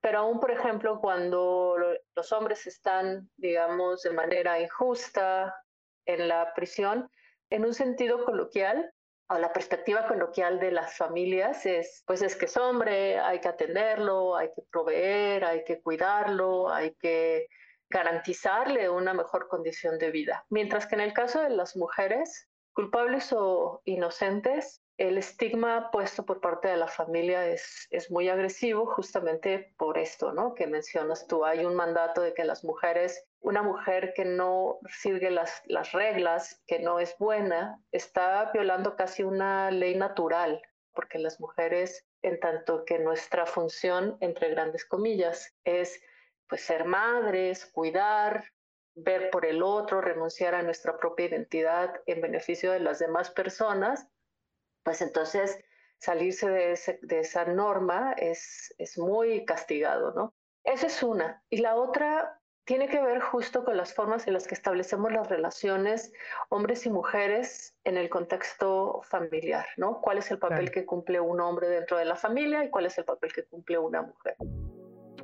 Pero 0.00 0.20
aún, 0.20 0.40
por 0.40 0.50
ejemplo, 0.50 1.00
cuando 1.00 1.76
los 2.14 2.32
hombres 2.32 2.66
están, 2.66 3.30
digamos, 3.36 4.02
de 4.02 4.12
manera 4.12 4.60
injusta 4.60 5.54
en 6.06 6.28
la 6.28 6.52
prisión, 6.54 7.10
en 7.50 7.64
un 7.64 7.74
sentido 7.74 8.24
coloquial, 8.24 8.92
o 9.28 9.38
la 9.38 9.52
perspectiva 9.52 10.08
coloquial 10.08 10.58
de 10.58 10.72
las 10.72 10.96
familias 10.96 11.64
es, 11.64 12.02
pues 12.06 12.20
es 12.22 12.34
que 12.34 12.46
es 12.46 12.56
hombre, 12.56 13.20
hay 13.20 13.40
que 13.40 13.48
atenderlo, 13.48 14.36
hay 14.36 14.48
que 14.48 14.62
proveer, 14.72 15.44
hay 15.44 15.62
que 15.64 15.80
cuidarlo, 15.80 16.72
hay 16.72 16.94
que 16.96 17.46
garantizarle 17.88 18.88
una 18.88 19.14
mejor 19.14 19.48
condición 19.48 19.98
de 19.98 20.10
vida. 20.10 20.44
Mientras 20.48 20.86
que 20.86 20.96
en 20.96 21.02
el 21.02 21.12
caso 21.12 21.42
de 21.42 21.50
las 21.50 21.76
mujeres, 21.76 22.48
culpables 22.72 23.32
o 23.32 23.82
inocentes, 23.84 24.79
el 25.00 25.16
estigma 25.16 25.90
puesto 25.90 26.26
por 26.26 26.42
parte 26.42 26.68
de 26.68 26.76
la 26.76 26.86
familia 26.86 27.46
es, 27.46 27.88
es 27.90 28.10
muy 28.10 28.28
agresivo 28.28 28.84
justamente 28.84 29.72
por 29.78 29.96
esto, 29.96 30.34
¿no? 30.34 30.54
Que 30.54 30.66
mencionas 30.66 31.26
tú. 31.26 31.46
Hay 31.46 31.64
un 31.64 31.74
mandato 31.74 32.20
de 32.20 32.34
que 32.34 32.44
las 32.44 32.64
mujeres, 32.64 33.24
una 33.40 33.62
mujer 33.62 34.12
que 34.14 34.26
no 34.26 34.78
sigue 34.90 35.30
las, 35.30 35.62
las 35.64 35.92
reglas, 35.92 36.62
que 36.66 36.80
no 36.80 37.00
es 37.00 37.16
buena, 37.18 37.82
está 37.92 38.50
violando 38.52 38.94
casi 38.94 39.22
una 39.22 39.70
ley 39.70 39.96
natural, 39.96 40.60
porque 40.92 41.18
las 41.18 41.40
mujeres, 41.40 42.06
en 42.20 42.38
tanto 42.38 42.84
que 42.84 42.98
nuestra 42.98 43.46
función, 43.46 44.18
entre 44.20 44.50
grandes 44.50 44.84
comillas, 44.84 45.56
es 45.64 45.98
pues 46.46 46.60
ser 46.60 46.84
madres, 46.84 47.64
cuidar, 47.64 48.44
ver 48.94 49.30
por 49.30 49.46
el 49.46 49.62
otro, 49.62 50.02
renunciar 50.02 50.54
a 50.54 50.62
nuestra 50.62 50.98
propia 50.98 51.24
identidad 51.24 52.02
en 52.04 52.20
beneficio 52.20 52.70
de 52.72 52.80
las 52.80 52.98
demás 52.98 53.30
personas, 53.30 54.06
pues 54.82 55.02
entonces 55.02 55.58
salirse 55.98 56.48
de, 56.48 57.20
esa 57.20 57.44
norma 57.44 58.14
es, 58.16 58.74
es 58.78 58.98
muy 58.98 59.44
castigado, 59.44 60.12
¿no? 60.12 60.34
Esa 60.64 60.86
es 60.86 61.02
una. 61.02 61.42
Y 61.50 61.58
la 61.58 61.76
otra 61.76 62.40
tiene 62.64 62.88
que 62.88 63.00
ver 63.02 63.20
justo 63.20 63.64
con 63.64 63.76
las 63.76 63.92
formas 63.94 64.26
en 64.26 64.32
las 64.32 64.46
que 64.46 64.54
establecemos 64.54 65.12
las 65.12 65.28
relaciones 65.28 66.12
hombres 66.50 66.86
y 66.86 66.90
mujeres 66.90 67.74
en 67.84 67.96
el 67.96 68.08
contexto 68.08 69.00
familiar, 69.02 69.66
¿no? 69.76 70.00
¿Cuál 70.00 70.18
es 70.18 70.30
el 70.30 70.38
papel 70.38 70.70
que 70.70 70.86
cumple 70.86 71.20
un 71.20 71.40
hombre 71.40 71.68
dentro 71.68 71.96
de 71.96 72.04
la 72.04 72.16
familia 72.16 72.64
y 72.64 72.70
cuál 72.70 72.86
es 72.86 72.96
el 72.98 73.04
papel 73.04 73.32
que 73.32 73.44
cumple 73.44 73.78
una 73.78 74.02
mujer? 74.02 74.36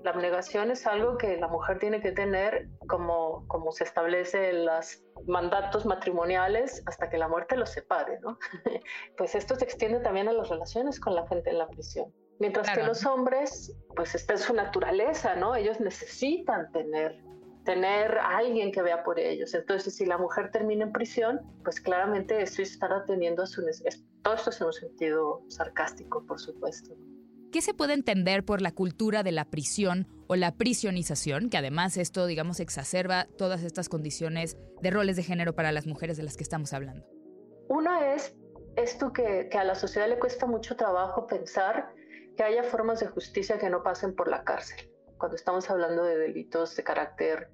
La 0.06 0.12
abnegación 0.12 0.70
es 0.70 0.86
algo 0.86 1.18
que 1.18 1.36
la 1.36 1.48
mujer 1.48 1.80
tiene 1.80 2.00
que 2.00 2.12
tener 2.12 2.68
como, 2.86 3.44
como 3.48 3.72
se 3.72 3.82
establece 3.82 4.50
en 4.50 4.64
los 4.64 5.02
mandatos 5.26 5.84
matrimoniales 5.84 6.80
hasta 6.86 7.10
que 7.10 7.18
la 7.18 7.26
muerte 7.26 7.56
los 7.56 7.70
separe, 7.70 8.20
¿no? 8.20 8.38
pues 9.16 9.34
esto 9.34 9.56
se 9.56 9.64
extiende 9.64 9.98
también 9.98 10.28
a 10.28 10.32
las 10.32 10.48
relaciones 10.48 11.00
con 11.00 11.16
la 11.16 11.26
gente 11.26 11.50
en 11.50 11.58
la 11.58 11.66
prisión. 11.66 12.14
Mientras 12.38 12.70
que 12.70 12.84
los 12.84 13.04
hombres, 13.04 13.76
pues 13.96 14.14
está 14.14 14.34
en 14.34 14.38
su 14.38 14.54
naturaleza, 14.54 15.34
¿no? 15.34 15.56
Ellos 15.56 15.80
necesitan 15.80 16.70
tener 16.70 17.20
tener 17.64 18.16
a 18.18 18.36
alguien 18.36 18.70
que 18.70 18.82
vea 18.82 19.02
por 19.02 19.18
ellos. 19.18 19.54
Entonces, 19.54 19.96
si 19.96 20.06
la 20.06 20.18
mujer 20.18 20.52
termina 20.52 20.84
en 20.84 20.92
prisión, 20.92 21.40
pues 21.64 21.80
claramente 21.80 22.40
eso 22.40 22.62
estará 22.62 22.98
atendiendo 22.98 23.42
a 23.42 23.46
su 23.46 23.60
todo 24.22 24.34
esto 24.34 24.50
es 24.50 24.60
en 24.60 24.66
un 24.68 24.72
sentido 24.72 25.42
sarcástico, 25.48 26.24
por 26.24 26.38
supuesto. 26.38 26.94
¿Qué 27.56 27.62
se 27.62 27.72
puede 27.72 27.94
entender 27.94 28.44
por 28.44 28.60
la 28.60 28.70
cultura 28.70 29.22
de 29.22 29.32
la 29.32 29.46
prisión 29.46 30.06
o 30.26 30.36
la 30.36 30.56
prisionización? 30.56 31.48
Que 31.48 31.56
además 31.56 31.96
esto, 31.96 32.26
digamos, 32.26 32.60
exacerba 32.60 33.28
todas 33.38 33.62
estas 33.62 33.88
condiciones 33.88 34.58
de 34.82 34.90
roles 34.90 35.16
de 35.16 35.22
género 35.22 35.54
para 35.54 35.72
las 35.72 35.86
mujeres 35.86 36.18
de 36.18 36.22
las 36.22 36.36
que 36.36 36.42
estamos 36.42 36.74
hablando. 36.74 37.06
Una 37.70 38.12
es 38.12 38.36
esto 38.76 39.10
que, 39.10 39.48
a 39.50 39.64
la 39.64 39.74
sociedad 39.74 40.06
le 40.06 40.18
cuesta 40.18 40.44
mucho 40.44 40.76
trabajo 40.76 41.26
pensar 41.26 41.94
que 42.36 42.42
haya 42.42 42.62
formas 42.62 43.00
de 43.00 43.06
justicia 43.06 43.58
que 43.58 43.70
no 43.70 43.82
pasen 43.82 44.14
por 44.14 44.28
la 44.28 44.44
cárcel. 44.44 44.90
Cuando 45.16 45.36
estamos 45.36 45.70
hablando 45.70 46.04
de 46.04 46.18
delitos 46.18 46.76
de 46.76 46.84
carácter 46.84 47.48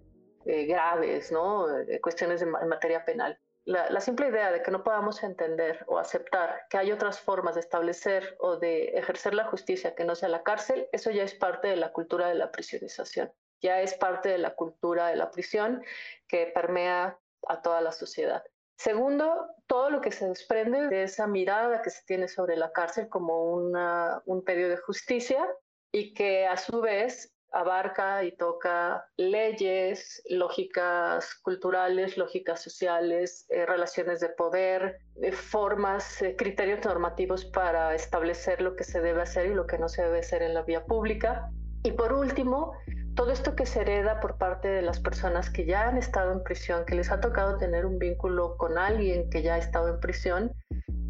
eh, 0.47 0.67
graves, 0.67 1.31
¿no? 1.31 1.67
cuestiones 2.03 2.41
de, 2.41 2.47
en 2.47 2.69
materia 2.69 3.05
penal. 3.05 3.39
La, 3.65 4.01
simple 4.01 4.29
idea 4.29 4.51
de 4.51 4.61
que 4.61 4.73
no 4.73 4.83
podamos 4.83 5.23
entender 5.23 5.85
o 5.87 5.99
aceptar 5.99 6.67
que 6.69 6.79
hay 6.79 6.91
otras 6.91 7.21
formas 7.21 7.55
de 7.55 7.61
establecer 7.61 8.37
o 8.41 8.57
de 8.57 8.87
ejercer 8.99 9.35
la 9.35 9.45
justicia 9.45 9.95
que 9.95 10.05
no 10.05 10.17
sea 10.17 10.29
la 10.29 10.43
cárcel, 10.43 10.89
eso 10.91 11.13
ya 11.13 11.23
es 11.23 11.35
parte 11.35 11.69
de 11.69 11.77
la 11.77 11.93
cultura 11.93 12.29
de 12.29 12.35
la 12.35 12.51
prisionización, 12.51 13.33
ya 13.61 13.81
es 13.81 13.95
parte 13.95 14.31
de 14.31 14.39
la 14.39 14.57
cultura 14.57 15.07
de 15.09 15.17
la 15.17 15.31
prisión 15.31 15.85
que 16.27 16.47
permea 16.47 17.21
a 17.47 17.63
toda 17.63 17.81
la 17.81 17.93
sociedad. 17.93 18.43
Segundo, 18.77 19.47
todo 19.69 19.91
lo 19.91 20.01
que 20.01 20.11
se 20.11 20.27
desprende 20.27 20.89
de 20.89 21.05
esa 21.05 21.29
mirada 21.29 21.83
que 21.83 21.91
se 21.91 22.03
tiene 22.05 22.27
sobre 22.27 22.57
la 22.57 22.73
cárcel 22.73 23.09
como 23.09 23.53
un 23.53 24.43
periodo 24.45 24.71
de 24.71 24.77
justicia 24.79 25.47
y 25.93 26.15
que 26.15 26.47
a 26.47 26.57
su 26.57 26.81
vez 26.81 27.33
abarca 27.53 28.25
y 28.25 28.33
toca 28.33 29.07
leyes, 29.17 30.23
lógicas 30.29 31.35
culturales, 31.43 32.17
lógicas 32.17 32.63
sociales, 32.63 33.47
eh, 33.51 33.67
relaciones 33.67 34.21
de 34.21 34.31
poder, 34.31 35.01
eh, 35.21 35.33
formas, 35.33 36.23
eh, 36.23 36.35
criterios 36.37 36.85
normativos 36.85 37.45
para 37.45 37.95
establecer 37.95 38.63
lo 38.63 38.75
que 38.75 38.85
se 38.85 39.01
debe 39.01 39.23
hacer 39.23 39.47
y 39.47 39.55
lo 39.55 39.67
que 39.67 39.79
no 39.79 39.89
se 39.89 40.03
debe 40.03 40.21
hacer 40.21 40.43
en 40.43 40.55
la 40.55 40.63
vía 40.63 40.85
pública. 40.85 41.51
Y 41.85 41.93
por 41.93 42.13
último, 42.13 42.73
todo 43.15 43.31
esto 43.31 43.55
que 43.55 43.67
se 43.67 43.83
hereda 43.83 44.21
por 44.21 44.39
parte 44.39 44.69
de 44.69 44.83
las 44.83 45.01
personas 45.01 45.51
que 45.51 45.67
ya 45.67 45.89
han 45.89 45.99
estado 45.99 46.33
en 46.33 46.43
prisión, 46.43 46.87
que 46.87 46.95
les 46.95 47.11
ha 47.11 47.21
tocado 47.21 47.59
tener 47.59 47.85
un 47.85 47.99
vínculo 47.99 48.57
con 48.57 48.79
alguien 48.79 49.29
que 49.29 49.43
ya 49.43 49.55
ha 49.55 49.59
estado 49.59 49.89
en 49.89 50.01
prisión 50.01 50.53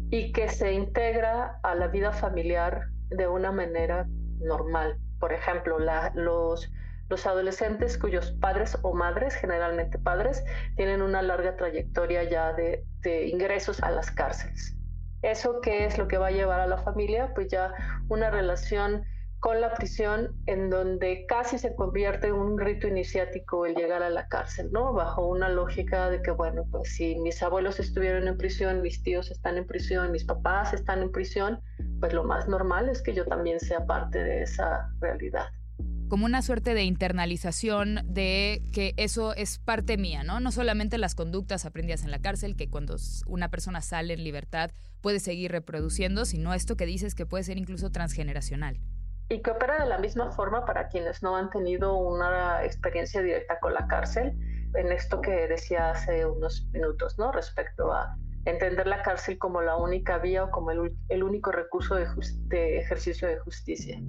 y 0.09 0.33
que 0.33 0.49
se 0.49 0.73
integra 0.73 1.59
a 1.63 1.75
la 1.75 1.87
vida 1.87 2.11
familiar 2.11 2.87
de 3.09 3.27
una 3.27 3.51
manera 3.51 4.07
normal 4.39 4.99
por 5.23 5.31
ejemplo, 5.31 5.77
los, 5.79 6.69
adolescentes 7.25 7.97
cuyos 7.97 8.31
padres 8.41 8.77
o 8.81 8.93
madres, 8.93 9.35
generalmente 9.35 9.97
padres, 9.97 10.43
tienen 10.75 11.01
una 11.01 11.21
larga 11.21 11.55
trayectoria 11.55 12.23
ya 12.23 12.51
de, 12.51 12.83
de 12.99 13.27
ingresos 13.27 13.81
a 13.81 13.89
las 13.89 14.11
cárceles. 14.11 14.75
¿Eso 15.21 15.61
qué 15.61 15.85
es 15.85 15.97
lo 15.97 16.09
que 16.09 16.17
va 16.17 16.27
a 16.27 16.31
llevar 16.31 16.59
a 16.59 16.67
la 16.67 16.77
familia? 16.77 17.31
Pues 17.33 17.47
ya 17.47 17.73
una 18.09 18.31
relación 18.31 19.05
con 19.39 19.61
la 19.61 19.73
prisión 19.73 20.35
en 20.45 20.69
donde 20.69 21.25
casi 21.25 21.57
se 21.57 21.73
convierte 21.73 22.27
en 22.27 22.33
un 22.35 22.57
rito 22.57 22.87
iniciático 22.87 23.65
el 23.65 23.75
llegar 23.75 24.03
a 24.03 24.09
la 24.09 24.27
cárcel, 24.27 24.69
¿no? 24.73 24.91
Bajo 24.91 25.25
una 25.25 25.47
lógica 25.47 26.09
de 26.09 26.21
que, 26.21 26.31
bueno, 26.31 26.65
pues 26.69 26.95
si 26.95 27.15
mis 27.15 27.41
abuelos 27.43 27.79
estuvieron 27.79 28.27
en 28.27 28.37
prisión, 28.37 28.81
mis 28.81 29.03
tíos 29.03 29.31
están 29.31 29.57
en 29.57 29.67
prisión, 29.67 30.11
mis 30.11 30.25
papás 30.25 30.73
están 30.73 31.01
en 31.01 31.11
prisión, 31.11 31.61
pues 32.03 32.11
lo 32.11 32.25
más 32.25 32.49
normal 32.49 32.89
es 32.89 33.01
que 33.01 33.13
yo 33.13 33.23
también 33.23 33.61
sea 33.61 33.85
parte 33.85 34.21
de 34.21 34.41
esa 34.41 34.91
realidad. 34.99 35.45
Como 36.09 36.25
una 36.25 36.41
suerte 36.41 36.73
de 36.73 36.83
internalización 36.83 38.01
de 38.03 38.61
que 38.73 38.93
eso 38.97 39.33
es 39.33 39.57
parte 39.57 39.95
mía, 39.95 40.21
¿no? 40.25 40.41
No 40.41 40.51
solamente 40.51 40.97
las 40.97 41.15
conductas 41.15 41.65
aprendidas 41.65 42.03
en 42.03 42.11
la 42.11 42.19
cárcel, 42.19 42.57
que 42.57 42.69
cuando 42.69 42.97
una 43.25 43.47
persona 43.47 43.79
sale 43.79 44.15
en 44.15 44.25
libertad 44.25 44.71
puede 44.99 45.21
seguir 45.21 45.53
reproduciendo, 45.53 46.25
sino 46.25 46.53
esto 46.53 46.75
que 46.75 46.85
dices 46.85 47.15
que 47.15 47.25
puede 47.25 47.45
ser 47.45 47.57
incluso 47.57 47.89
transgeneracional. 47.89 48.81
Y 49.29 49.41
que 49.41 49.51
opera 49.51 49.81
de 49.81 49.87
la 49.87 49.97
misma 49.97 50.29
forma 50.33 50.65
para 50.65 50.89
quienes 50.89 51.23
no 51.23 51.37
han 51.37 51.51
tenido 51.51 51.95
una 51.95 52.65
experiencia 52.65 53.21
directa 53.21 53.61
con 53.61 53.73
la 53.73 53.87
cárcel, 53.87 54.33
en 54.75 54.91
esto 54.91 55.21
que 55.21 55.47
decía 55.47 55.91
hace 55.91 56.25
unos 56.25 56.67
minutos, 56.73 57.17
¿no? 57.17 57.31
Respecto 57.31 57.93
a 57.93 58.17
entender 58.45 58.87
la 58.87 59.01
cárcel 59.01 59.37
como 59.37 59.61
la 59.61 59.77
única 59.77 60.17
vía 60.17 60.43
o 60.43 60.51
como 60.51 60.71
el, 60.71 61.23
único 61.23 61.51
recurso 61.51 61.95
de, 61.95 62.77
ejercicio 62.77 63.27
de 63.27 63.39
justicia. 63.39 63.99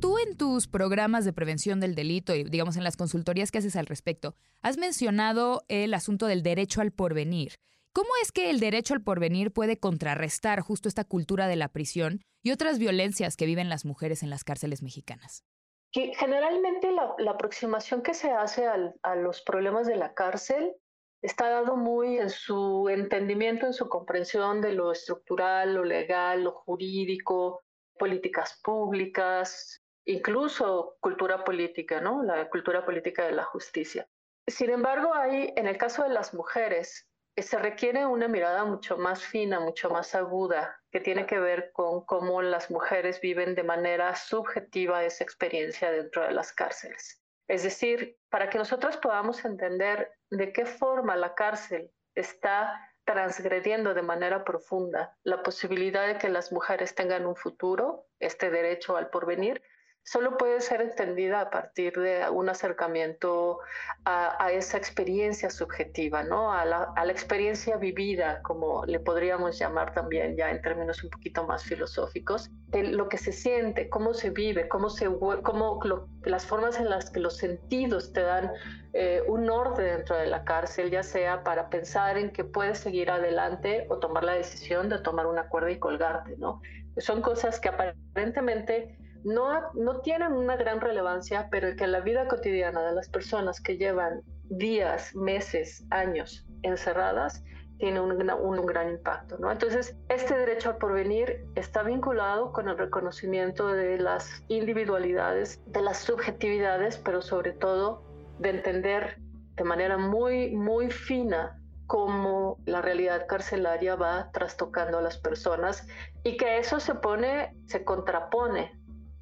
Tú 0.00 0.18
en 0.18 0.36
tus 0.36 0.68
programas 0.68 1.24
de 1.24 1.32
prevención 1.32 1.80
del 1.80 1.94
delito 1.94 2.34
y 2.34 2.44
digamos 2.44 2.76
en 2.76 2.84
las 2.84 2.96
consultorías 2.96 3.50
que 3.50 3.58
haces 3.58 3.76
al 3.76 3.86
respecto, 3.86 4.34
has 4.62 4.78
mencionado 4.78 5.64
el 5.68 5.92
asunto 5.94 6.26
del 6.26 6.42
derecho 6.42 6.80
al 6.80 6.92
porvenir. 6.92 7.54
¿Cómo 7.92 8.10
es 8.22 8.30
que 8.30 8.50
el 8.50 8.60
derecho 8.60 8.94
al 8.94 9.02
porvenir 9.02 9.52
puede 9.52 9.78
contrarrestar 9.78 10.60
justo 10.60 10.88
esta 10.88 11.04
cultura 11.04 11.48
de 11.48 11.56
la 11.56 11.68
prisión 11.68 12.20
y 12.42 12.52
otras 12.52 12.78
violencias 12.78 13.36
que 13.36 13.46
viven 13.46 13.68
las 13.68 13.84
mujeres 13.84 14.22
en 14.22 14.30
las 14.30 14.44
cárceles 14.44 14.82
mexicanas? 14.82 15.44
generalmente 15.90 16.92
la, 16.92 17.30
aproximación 17.30 18.02
que 18.02 18.12
se 18.14 18.30
hace 18.30 18.66
a 18.66 19.16
los 19.16 19.40
problemas 19.40 19.86
de 19.86 19.96
la 19.96 20.12
cárcel 20.12 20.76
está 21.22 21.48
dado 21.48 21.76
muy 21.76 22.18
en 22.18 22.30
su 22.30 22.88
entendimiento, 22.88 23.66
en 23.66 23.72
su 23.72 23.88
comprensión 23.88 24.60
de 24.60 24.72
lo 24.72 24.92
estructural, 24.92 25.74
lo 25.74 25.84
legal, 25.84 26.44
lo 26.44 26.52
jurídico, 26.52 27.62
políticas 27.98 28.60
públicas, 28.62 29.82
incluso 30.04 30.96
cultura 31.00 31.44
política, 31.44 32.00
¿no? 32.00 32.22
La 32.22 32.48
cultura 32.48 32.84
política 32.84 33.26
de 33.26 33.32
la 33.32 33.44
justicia. 33.44 34.08
Sin 34.46 34.70
embargo, 34.70 35.14
hay, 35.14 35.52
en 35.56 35.66
el 35.66 35.76
caso 35.76 36.04
de 36.04 36.08
las 36.10 36.32
mujeres, 36.32 37.06
se 37.36 37.58
requiere 37.58 38.06
una 38.06 38.28
mirada 38.28 38.64
mucho 38.64 38.96
más 38.96 39.22
fina, 39.22 39.60
mucho 39.60 39.90
más 39.90 40.14
aguda, 40.14 40.80
que 40.90 41.00
tiene 41.00 41.26
que 41.26 41.38
ver 41.38 41.70
con 41.72 42.04
cómo 42.04 42.42
las 42.42 42.70
mujeres 42.70 43.20
viven 43.20 43.54
de 43.54 43.62
manera 43.62 44.14
subjetiva 44.16 45.04
esa 45.04 45.24
experiencia 45.24 45.90
dentro 45.90 46.22
de 46.22 46.32
las 46.32 46.52
cárceles. 46.52 47.22
Es 47.48 47.62
decir, 47.62 48.18
para 48.28 48.50
que 48.50 48.58
nosotros 48.58 48.98
podamos 48.98 49.44
entender 49.44 50.12
de 50.30 50.52
qué 50.52 50.66
forma 50.66 51.16
la 51.16 51.34
cárcel 51.34 51.90
está 52.14 52.78
transgrediendo 53.04 53.94
de 53.94 54.02
manera 54.02 54.44
profunda 54.44 55.16
la 55.22 55.42
posibilidad 55.42 56.06
de 56.06 56.18
que 56.18 56.28
las 56.28 56.52
mujeres 56.52 56.94
tengan 56.94 57.24
un 57.24 57.36
futuro, 57.36 58.06
este 58.20 58.50
derecho 58.50 58.98
al 58.98 59.08
porvenir, 59.08 59.62
solo 60.10 60.38
puede 60.38 60.60
ser 60.62 60.80
entendida 60.80 61.42
a 61.42 61.50
partir 61.50 61.92
de 61.92 62.30
un 62.30 62.48
acercamiento 62.48 63.58
a, 64.06 64.50
esa 64.52 64.78
experiencia 64.78 65.50
subjetiva, 65.50 66.22
¿no? 66.22 66.50
A 66.50 66.64
la, 66.64 67.10
experiencia 67.10 67.76
vivida, 67.76 68.40
como 68.42 68.86
le 68.86 69.00
podríamos 69.00 69.58
llamar 69.58 69.92
también 69.92 70.34
ya 70.34 70.50
en 70.50 70.62
términos 70.62 71.04
un 71.04 71.10
poquito 71.10 71.46
más 71.46 71.62
filosóficos, 71.62 72.50
de 72.68 72.84
lo 72.84 73.10
que 73.10 73.18
se 73.18 73.32
siente, 73.32 73.90
cómo 73.90 74.14
se 74.14 74.30
vive, 74.30 74.66
cómo 74.68 74.88
se, 74.88 75.06
cómo 75.42 75.78
las 76.22 76.46
formas 76.46 76.78
en 76.78 76.88
las 76.88 77.10
que 77.10 77.20
los 77.20 77.36
sentidos 77.36 78.14
te 78.14 78.22
dan 78.22 78.50
eh, 78.94 79.22
un 79.26 79.50
orden 79.50 79.98
dentro 79.98 80.16
de 80.16 80.26
la 80.26 80.42
cárcel, 80.44 80.90
ya 80.90 81.02
sea 81.02 81.44
para 81.44 81.68
pensar 81.68 82.16
en 82.16 82.30
que 82.30 82.44
puedes 82.44 82.78
seguir 82.78 83.10
adelante 83.10 83.86
o 83.90 83.98
tomar 83.98 84.24
la 84.24 84.32
decisión 84.32 84.88
de 84.88 85.00
tomar 85.00 85.26
una 85.26 85.48
cuerda 85.48 85.70
y 85.70 85.78
colgarte, 85.78 86.34
¿no? 86.38 86.62
Son 86.96 87.20
cosas 87.20 87.60
que 87.60 87.68
aparentemente 87.68 88.96
no, 89.28 90.00
tienen 90.00 90.32
una 90.32 90.56
gran 90.56 90.80
relevancia, 90.80 91.48
pero 91.50 91.74
que 91.76 91.86
la 91.86 92.00
vida 92.00 92.28
cotidiana 92.28 92.82
de 92.82 92.94
las 92.94 93.08
personas 93.08 93.60
que 93.60 93.76
llevan 93.76 94.22
días, 94.44 95.14
meses, 95.14 95.84
años 95.90 96.46
encerradas, 96.62 97.44
tiene 97.78 98.00
un, 98.00 98.12
un, 98.30 98.66
gran 98.66 98.90
impacto. 98.90 99.38
¿no? 99.38 99.52
Entonces, 99.52 99.96
este 100.08 100.36
derecho 100.36 100.70
al 100.70 100.78
porvenir 100.78 101.46
está 101.54 101.82
vinculado 101.84 102.52
con 102.52 102.68
el 102.68 102.76
reconocimiento 102.76 103.68
de 103.68 103.98
las 103.98 104.42
individualidades, 104.48 105.60
de 105.66 105.82
las 105.82 105.98
subjetividades, 105.98 106.98
pero 106.98 107.22
sobre 107.22 107.52
todo 107.52 108.02
de 108.40 108.50
entender 108.50 109.18
de 109.54 109.64
manera 109.64 109.96
muy, 109.96 110.50
muy 110.50 110.90
fina 110.90 111.60
cómo 111.86 112.58
la 112.66 112.82
realidad 112.82 113.26
carcelaria 113.26 113.96
va 113.96 114.30
trastocando 114.32 114.98
a 114.98 115.02
las 115.02 115.18
personas 115.18 115.86
y 116.22 116.36
que 116.36 116.58
eso 116.58 116.80
se 116.80 116.94
pone, 116.94 117.56
se 117.66 117.84
contrapone 117.84 118.78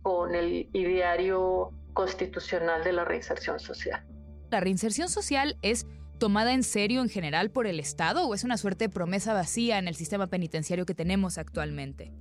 con 0.06 0.36
el 0.36 0.70
ideario 0.72 1.72
constitucional 1.92 2.84
de 2.84 2.92
la 2.92 3.04
reinserción 3.04 3.58
social. 3.58 4.06
¿La 4.52 4.60
reinserción 4.60 5.08
social 5.08 5.58
es 5.62 5.84
tomada 6.20 6.52
en 6.52 6.62
serio 6.62 7.00
en 7.00 7.08
general 7.08 7.50
por 7.50 7.66
el 7.66 7.80
Estado 7.80 8.24
o 8.24 8.32
es 8.32 8.44
una 8.44 8.56
suerte 8.56 8.84
de 8.84 8.88
promesa 8.88 9.34
vacía 9.34 9.78
en 9.78 9.88
el 9.88 9.96
sistema 9.96 10.28
penitenciario 10.28 10.86
que 10.86 10.94
tenemos 10.94 11.38
actualmente? 11.38 12.12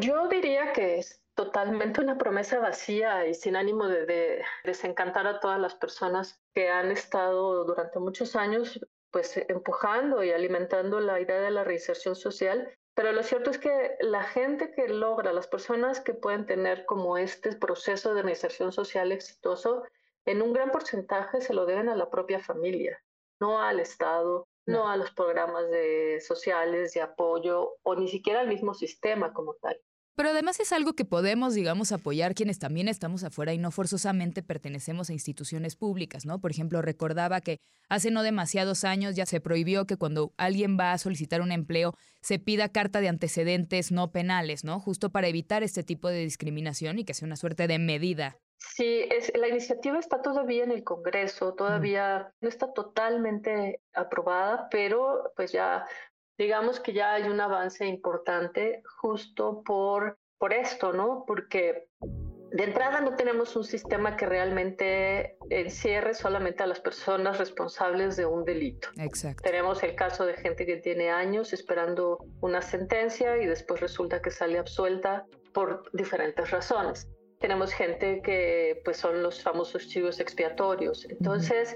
Yo 0.00 0.28
diría 0.28 0.74
que 0.74 1.02
totalmente 1.34 2.02
una 2.02 2.18
promesa 2.18 2.58
vacía 2.58 3.26
y 3.26 3.32
sin 3.32 3.56
ánimo 3.56 3.88
de, 3.88 4.42
desencantar 4.62 5.26
a 5.26 5.40
todas 5.40 5.58
las 5.58 5.74
personas 5.74 6.42
que 6.52 6.68
han 6.68 6.90
estado 6.90 7.64
durante 7.64 8.00
muchos 8.00 8.36
años 8.36 8.78
pues 9.10 9.42
empujando 9.48 10.22
y 10.22 10.30
alimentando 10.30 11.00
la 11.00 11.18
idea 11.18 11.40
de 11.40 11.52
la 11.52 11.64
reinserción 11.64 12.16
social. 12.16 12.68
Pero 12.94 13.12
lo 13.12 13.22
cierto 13.22 13.50
es 13.50 13.58
que 13.58 13.96
la 14.00 14.22
gente 14.22 14.72
que 14.72 14.88
logra, 14.88 15.32
las 15.32 15.46
personas 15.46 16.00
que 16.00 16.12
pueden 16.12 16.44
tener 16.44 16.84
como 16.84 17.16
este 17.16 17.56
proceso 17.56 18.14
de 18.14 18.22
reinserción 18.22 18.72
social 18.72 19.12
exitoso, 19.12 19.84
en 20.26 20.42
un 20.42 20.52
gran 20.52 20.70
porcentaje 20.70 21.40
se 21.40 21.54
lo 21.54 21.66
deben 21.66 21.88
a 21.88 21.96
la 21.96 22.10
propia 22.10 22.40
familia, 22.40 23.02
no 23.40 23.62
al 23.62 23.80
Estado, 23.80 24.46
no 24.66 24.88
a 24.88 24.96
los 24.96 25.10
programas 25.10 25.68
de 25.70 26.20
sociales 26.20 26.92
de 26.92 27.00
apoyo 27.00 27.78
o 27.82 27.94
ni 27.96 28.08
siquiera 28.08 28.40
al 28.40 28.48
mismo 28.48 28.74
sistema 28.74 29.32
como 29.32 29.54
tal. 29.54 29.80
Pero 30.14 30.30
además 30.30 30.60
es 30.60 30.72
algo 30.72 30.92
que 30.92 31.06
podemos, 31.06 31.54
digamos, 31.54 31.90
apoyar 31.90 32.34
quienes 32.34 32.58
también 32.58 32.88
estamos 32.88 33.24
afuera 33.24 33.54
y 33.54 33.58
no 33.58 33.70
forzosamente 33.70 34.42
pertenecemos 34.42 35.08
a 35.08 35.14
instituciones 35.14 35.74
públicas, 35.74 36.26
¿no? 36.26 36.38
Por 36.38 36.50
ejemplo, 36.50 36.82
recordaba 36.82 37.40
que 37.40 37.58
hace 37.88 38.10
no 38.10 38.22
demasiados 38.22 38.84
años 38.84 39.16
ya 39.16 39.24
se 39.24 39.40
prohibió 39.40 39.86
que 39.86 39.96
cuando 39.96 40.32
alguien 40.36 40.76
va 40.78 40.92
a 40.92 40.98
solicitar 40.98 41.40
un 41.40 41.50
empleo 41.50 41.94
se 42.20 42.38
pida 42.38 42.68
carta 42.68 43.00
de 43.00 43.08
antecedentes 43.08 43.90
no 43.90 44.12
penales, 44.12 44.64
¿no? 44.64 44.80
Justo 44.80 45.10
para 45.10 45.28
evitar 45.28 45.62
este 45.62 45.82
tipo 45.82 46.08
de 46.08 46.20
discriminación 46.20 46.98
y 46.98 47.04
que 47.04 47.14
sea 47.14 47.26
una 47.26 47.36
suerte 47.36 47.66
de 47.66 47.78
medida. 47.78 48.38
Sí, 48.58 49.06
es, 49.10 49.32
la 49.36 49.48
iniciativa 49.48 49.98
está 49.98 50.22
todavía 50.22 50.64
en 50.64 50.70
el 50.70 50.84
Congreso, 50.84 51.54
todavía 51.54 52.32
no 52.40 52.48
está 52.48 52.72
totalmente 52.72 53.80
aprobada, 53.92 54.68
pero 54.70 55.32
pues 55.36 55.52
ya 55.52 55.84
digamos 56.38 56.80
que 56.80 56.92
ya 56.92 57.12
hay 57.12 57.24
un 57.24 57.40
avance 57.40 57.86
importante 57.86 58.82
justo 59.00 59.62
por, 59.64 60.18
por 60.38 60.52
esto, 60.52 60.92
¿no? 60.92 61.24
Porque 61.26 61.88
de 62.52 62.64
entrada 62.64 63.00
no 63.00 63.16
tenemos 63.16 63.56
un 63.56 63.64
sistema 63.64 64.16
que 64.16 64.26
realmente 64.26 65.36
encierre 65.48 66.12
solamente 66.12 66.62
a 66.62 66.66
las 66.66 66.80
personas 66.80 67.38
responsables 67.38 68.16
de 68.16 68.26
un 68.26 68.44
delito. 68.44 68.88
Exacto. 68.98 69.42
Tenemos 69.42 69.82
el 69.82 69.94
caso 69.94 70.26
de 70.26 70.34
gente 70.34 70.66
que 70.66 70.76
tiene 70.76 71.10
años 71.10 71.52
esperando 71.54 72.18
una 72.42 72.60
sentencia 72.60 73.38
y 73.38 73.46
después 73.46 73.80
resulta 73.80 74.20
que 74.20 74.30
sale 74.30 74.58
absuelta 74.58 75.24
por 75.54 75.90
diferentes 75.92 76.50
razones. 76.50 77.08
Tenemos 77.40 77.72
gente 77.72 78.20
que 78.22 78.82
pues 78.84 78.98
son 78.98 79.22
los 79.22 79.42
famosos 79.42 79.88
chivos 79.88 80.20
expiatorios. 80.20 81.06
Entonces, 81.08 81.74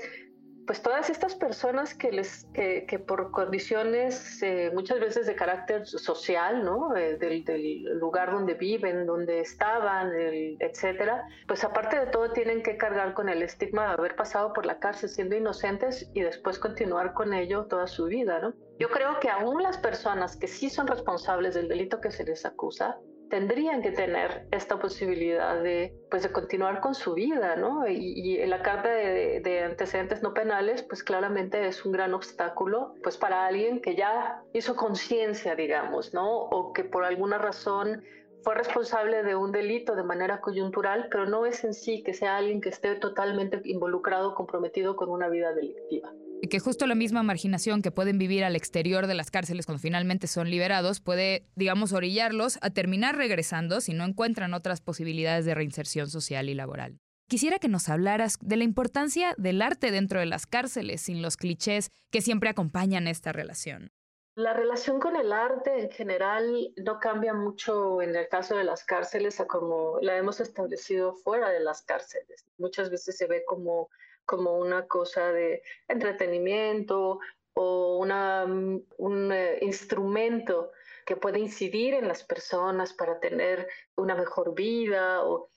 pues 0.66 0.82
todas 0.82 1.10
estas 1.10 1.34
personas 1.34 1.94
que 1.94 2.10
les 2.10 2.46
que, 2.52 2.98
por 2.98 3.30
condiciones 3.30 4.42
eh, 4.42 4.70
muchas 4.74 5.00
veces 5.00 5.26
de 5.26 5.34
carácter 5.34 5.86
social 5.86 6.64
no 6.64 6.96
eh, 6.96 7.16
del, 7.16 7.84
lugar 7.98 8.32
donde 8.32 8.54
viven 8.54 9.06
donde 9.06 9.40
estaban 9.40 10.12
etcétera 10.14 11.26
pues 11.46 11.64
aparte 11.64 11.98
de 11.98 12.06
todo 12.06 12.32
tienen 12.32 12.62
que 12.62 12.76
cargar 12.76 13.14
con 13.14 13.28
el 13.28 13.42
estigma 13.42 13.86
de 13.86 13.92
haber 13.94 14.16
pasado 14.16 14.52
por 14.52 14.66
la 14.66 14.78
cárcel 14.78 15.08
siendo 15.08 15.36
inocentes 15.36 16.10
y 16.14 16.20
después 16.22 16.58
continuar 16.58 17.14
con 17.14 17.32
ello 17.32 17.66
toda 17.66 17.86
su 17.86 18.06
vida 18.06 18.40
no 18.40 18.54
yo 18.78 18.90
creo 18.90 19.20
que 19.20 19.30
aún 19.30 19.62
las 19.62 19.78
personas 19.78 20.36
que 20.36 20.48
sí 20.48 20.68
son 20.68 20.86
responsables 20.86 21.54
del 21.54 21.68
delito 21.68 22.00
que 22.00 22.10
se 22.10 22.24
les 22.24 22.44
acusa 22.44 22.98
tendrían 23.28 23.82
que 23.82 23.90
tener 23.90 24.46
esta 24.50 24.78
posibilidad 24.78 25.62
de, 25.62 25.94
pues, 26.10 26.22
de 26.22 26.32
continuar 26.32 26.80
con 26.80 26.94
su 26.94 27.14
vida, 27.14 27.56
¿no? 27.56 27.86
Y, 27.88 28.44
la 28.46 28.62
carta 28.62 28.88
de, 28.88 29.62
antecedentes 29.64 30.22
no 30.22 30.34
penales, 30.34 30.82
pues 30.82 31.02
claramente 31.02 31.66
es 31.66 31.84
un 31.84 31.92
gran 31.92 32.14
obstáculo, 32.14 32.94
pues 33.02 33.16
para 33.16 33.46
alguien 33.46 33.80
que 33.80 33.96
ya 33.96 34.42
hizo 34.52 34.76
conciencia, 34.76 35.54
digamos, 35.56 36.14
¿no? 36.14 36.28
O 36.28 36.72
que 36.72 36.84
por 36.84 37.04
alguna 37.04 37.38
razón 37.38 38.02
fue 38.42 38.54
responsable 38.54 39.24
de 39.24 39.34
un 39.34 39.50
delito 39.50 39.96
de 39.96 40.04
manera 40.04 40.40
coyuntural, 40.40 41.08
pero 41.10 41.26
no 41.26 41.46
es 41.46 41.64
en 41.64 41.74
sí 41.74 42.02
que 42.04 42.14
sea 42.14 42.36
alguien 42.36 42.60
que 42.60 42.68
esté 42.68 42.94
totalmente 42.94 43.60
involucrado, 43.64 44.34
comprometido 44.34 44.94
con 44.94 45.08
una 45.08 45.28
vida 45.28 45.52
delictiva. 45.52 46.12
Que 46.48 46.60
justo 46.60 46.86
la 46.86 46.94
misma 46.94 47.24
marginación 47.24 47.82
que 47.82 47.90
pueden 47.90 48.18
vivir 48.18 48.44
al 48.44 48.54
exterior 48.54 49.08
de 49.08 49.14
las 49.14 49.32
cárceles 49.32 49.66
cuando 49.66 49.82
finalmente 49.82 50.28
son 50.28 50.48
liberados 50.48 51.00
puede, 51.00 51.44
digamos, 51.56 51.92
orillarlos 51.92 52.58
a 52.62 52.70
terminar 52.70 53.16
regresando 53.16 53.80
si 53.80 53.94
no 53.94 54.04
encuentran 54.04 54.54
otras 54.54 54.80
posibilidades 54.80 55.44
de 55.44 55.54
reinserción 55.54 56.08
social 56.08 56.48
y 56.48 56.54
laboral. 56.54 57.00
Quisiera 57.28 57.58
que 57.58 57.66
nos 57.66 57.88
hablaras 57.88 58.38
de 58.40 58.56
la 58.56 58.62
importancia 58.62 59.34
del 59.36 59.60
arte 59.60 59.90
dentro 59.90 60.20
de 60.20 60.26
las 60.26 60.46
cárceles, 60.46 61.00
sin 61.00 61.22
los 61.22 61.36
clichés 61.36 61.90
que 62.12 62.20
siempre 62.20 62.48
acompañan 62.48 63.08
esta 63.08 63.32
relación. 63.32 63.90
La 64.36 64.52
relación 64.52 65.00
con 65.00 65.16
el 65.16 65.32
arte 65.32 65.84
en 65.84 65.90
general 65.90 66.72
no 66.76 67.00
cambia 67.00 67.34
mucho 67.34 68.00
en 68.02 68.14
el 68.14 68.28
caso 68.28 68.54
de 68.54 68.64
las 68.64 68.84
cárceles 68.84 69.40
a 69.40 69.46
como 69.46 69.98
la 70.02 70.16
hemos 70.16 70.40
establecido 70.40 71.14
fuera 71.14 71.48
de 71.48 71.60
las 71.60 71.82
cárceles. 71.82 72.44
Muchas 72.58 72.90
veces 72.90 73.16
se 73.16 73.26
ve 73.26 73.44
como 73.44 73.88
como 74.26 74.58
una 74.58 74.86
cosa 74.86 75.32
de 75.32 75.62
entretenimiento 75.88 77.20
o 77.54 77.98
una, 77.98 78.44
mm, 78.46 78.82
un 78.98 79.32
eh, 79.32 79.58
instrumento 79.62 80.72
que 81.06 81.16
puede 81.16 81.38
incidir 81.38 81.94
en 81.94 82.08
las 82.08 82.24
personas 82.24 82.92
para 82.92 83.20
tener 83.20 83.68
una 83.96 84.14
mejor 84.14 84.54
vida. 84.54 85.24
O, 85.24 85.48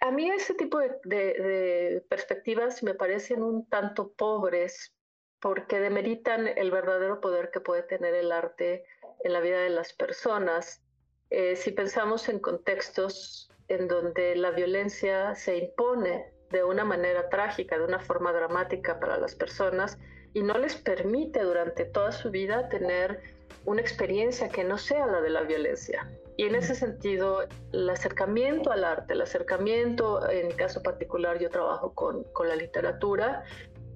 a 0.00 0.10
mí 0.10 0.30
ese 0.30 0.54
tipo 0.54 0.78
de, 0.78 2.04
perspectivas 2.08 2.82
me 2.82 2.94
parecen 2.94 3.42
un 3.42 3.66
tanto 3.66 4.12
pobres 4.12 4.94
porque 5.40 5.80
demeritan 5.80 6.46
el 6.46 6.70
verdadero 6.70 7.20
poder 7.20 7.50
que 7.50 7.60
puede 7.60 7.82
tener 7.82 8.14
el 8.14 8.32
arte 8.32 8.84
en 9.24 9.32
la 9.32 9.40
vida 9.40 9.60
de 9.60 9.70
las 9.70 9.92
personas. 9.92 10.82
Eh, 11.30 11.56
si 11.56 11.72
pensamos 11.72 12.28
en 12.28 12.38
contextos 12.38 13.50
en 13.68 13.88
donde 13.88 14.34
la 14.36 14.50
violencia 14.50 15.34
se 15.34 15.56
impone 15.56 16.37
de 16.50 16.64
una 16.64 16.84
manera 16.84 17.28
trágica, 17.28 17.78
de 17.78 17.84
una 17.84 17.98
forma 17.98 18.32
dramática 18.32 18.98
para 19.00 19.18
las 19.18 19.34
personas 19.34 19.98
y 20.34 20.42
no 20.42 20.56
les 20.58 20.76
permite 20.76 21.42
durante 21.42 21.84
toda 21.84 22.12
su 22.12 22.30
vida 22.30 22.68
tener 22.68 23.20
una 23.64 23.80
experiencia 23.80 24.48
que 24.48 24.64
no 24.64 24.78
sea 24.78 25.06
la 25.06 25.20
de 25.20 25.30
la 25.30 25.42
violencia. 25.42 26.10
Y 26.36 26.44
en 26.44 26.54
ese 26.54 26.74
sentido, 26.74 27.42
el 27.72 27.90
acercamiento 27.90 28.70
al 28.70 28.84
arte, 28.84 29.14
el 29.14 29.22
acercamiento, 29.22 30.28
en 30.30 30.48
mi 30.48 30.54
caso 30.54 30.82
particular, 30.82 31.38
yo 31.38 31.50
trabajo 31.50 31.92
con, 31.94 32.22
con 32.32 32.48
la 32.48 32.56
literatura, 32.56 33.44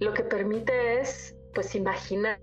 lo 0.00 0.12
que 0.12 0.24
permite 0.24 1.00
es 1.00 1.36
pues 1.54 1.74
imaginar, 1.74 2.40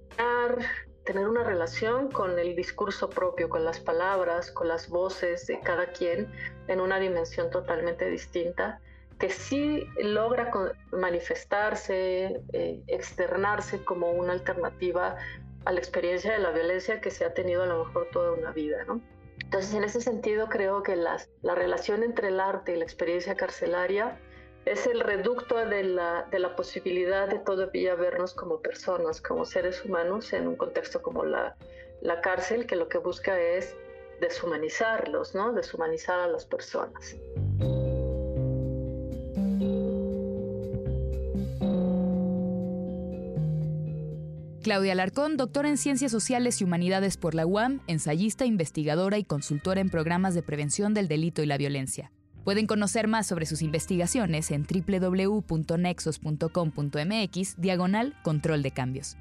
tener 1.03 1.27
una 1.27 1.43
relación 1.43 2.11
con 2.11 2.37
el 2.37 2.55
discurso 2.55 3.09
propio, 3.09 3.49
con 3.49 3.65
las 3.65 3.79
palabras, 3.79 4.51
con 4.51 4.67
las 4.67 4.87
voces 4.89 5.47
de 5.47 5.59
cada 5.59 5.87
quien 5.87 6.31
en 6.67 6.79
una 6.79 6.99
dimensión 6.99 7.49
totalmente 7.49 8.09
distinta 8.09 8.79
que 9.19 9.29
sí 9.29 9.85
logra 10.01 10.49
manifestarse, 10.91 12.41
eh, 12.53 12.81
externarse 12.87 13.83
como 13.83 14.11
una 14.11 14.33
alternativa 14.33 15.17
a 15.65 15.71
la 15.71 15.79
experiencia 15.79 16.31
de 16.31 16.39
la 16.39 16.51
violencia 16.51 17.01
que 17.01 17.11
se 17.11 17.25
ha 17.25 17.33
tenido 17.33 17.63
a 17.63 17.65
lo 17.65 17.85
mejor 17.85 18.07
toda 18.11 18.31
una 18.31 18.51
vida, 18.51 18.83
¿no? 18.85 19.01
Entonces, 19.43 19.73
en 19.73 19.83
ese 19.83 20.01
sentido, 20.01 20.47
creo 20.47 20.83
que 20.83 20.95
la 20.95 21.55
relación 21.55 22.03
entre 22.03 22.29
el 22.29 22.39
arte 22.39 22.73
y 22.73 22.77
la 22.77 22.83
experiencia 22.83 23.35
carcelaria 23.35 24.17
es 24.65 24.85
el 24.85 24.99
reducto 24.99 25.55
de 25.65 25.83
la, 25.83 26.27
de 26.31 26.39
la 26.39 26.55
posibilidad 26.55 27.27
de 27.27 27.39
todavía 27.39 27.95
vernos 27.95 28.33
como 28.33 28.61
personas, 28.61 29.21
como 29.21 29.45
seres 29.45 29.83
humanos 29.83 30.31
en 30.33 30.47
un 30.47 30.55
contexto 30.55 31.01
como 31.01 31.25
la, 31.25 31.55
la 32.01 32.21
cárcel, 32.21 32.67
que 32.67 32.75
lo 32.75 32.87
que 32.87 32.99
busca 32.99 33.39
es 33.39 33.75
deshumanizarlos, 34.21 35.33
¿no? 35.33 35.53
Deshumanizar 35.53 36.19
a 36.19 36.27
las 36.27 36.45
personas. 36.45 37.17
Claudia 44.69 44.91
Alarcón, 44.91 45.35
doctora 45.35 45.67
en 45.67 45.77
Ciencias 45.77 46.11
Sociales 46.11 46.61
y 46.61 46.63
Humanidades 46.63 47.17
por 47.17 47.33
la 47.33 47.47
UAM, 47.47 47.79
ensayista, 47.87 48.45
investigadora 48.45 49.17
y 49.17 49.23
consultora 49.23 49.81
en 49.81 49.89
programas 49.89 50.35
de 50.35 50.43
prevención 50.43 50.93
del 50.93 51.07
delito 51.07 51.41
y 51.41 51.47
la 51.47 51.57
violencia. 51.57 52.11
Pueden 52.43 52.67
conocer 52.67 53.07
más 53.07 53.25
sobre 53.25 53.47
sus 53.47 53.63
investigaciones 53.63 54.51
en 54.51 54.67
www.nexos.com.mx, 54.67 57.55
diagonal 57.59 58.13
control 58.21 58.61
de 58.61 58.69
cambios. 58.69 59.17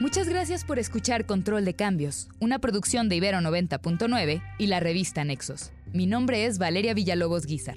Muchas 0.00 0.30
gracias 0.30 0.64
por 0.64 0.78
escuchar 0.78 1.26
Control 1.26 1.66
de 1.66 1.74
Cambios, 1.74 2.30
una 2.40 2.58
producción 2.58 3.10
de 3.10 3.16
Ibero 3.16 3.40
90.9 3.40 4.42
y 4.56 4.66
la 4.66 4.80
revista 4.80 5.24
Nexos. 5.24 5.72
Mi 5.92 6.06
nombre 6.06 6.46
es 6.46 6.56
Valeria 6.56 6.94
Villalobos 6.94 7.44
Guizar. 7.44 7.76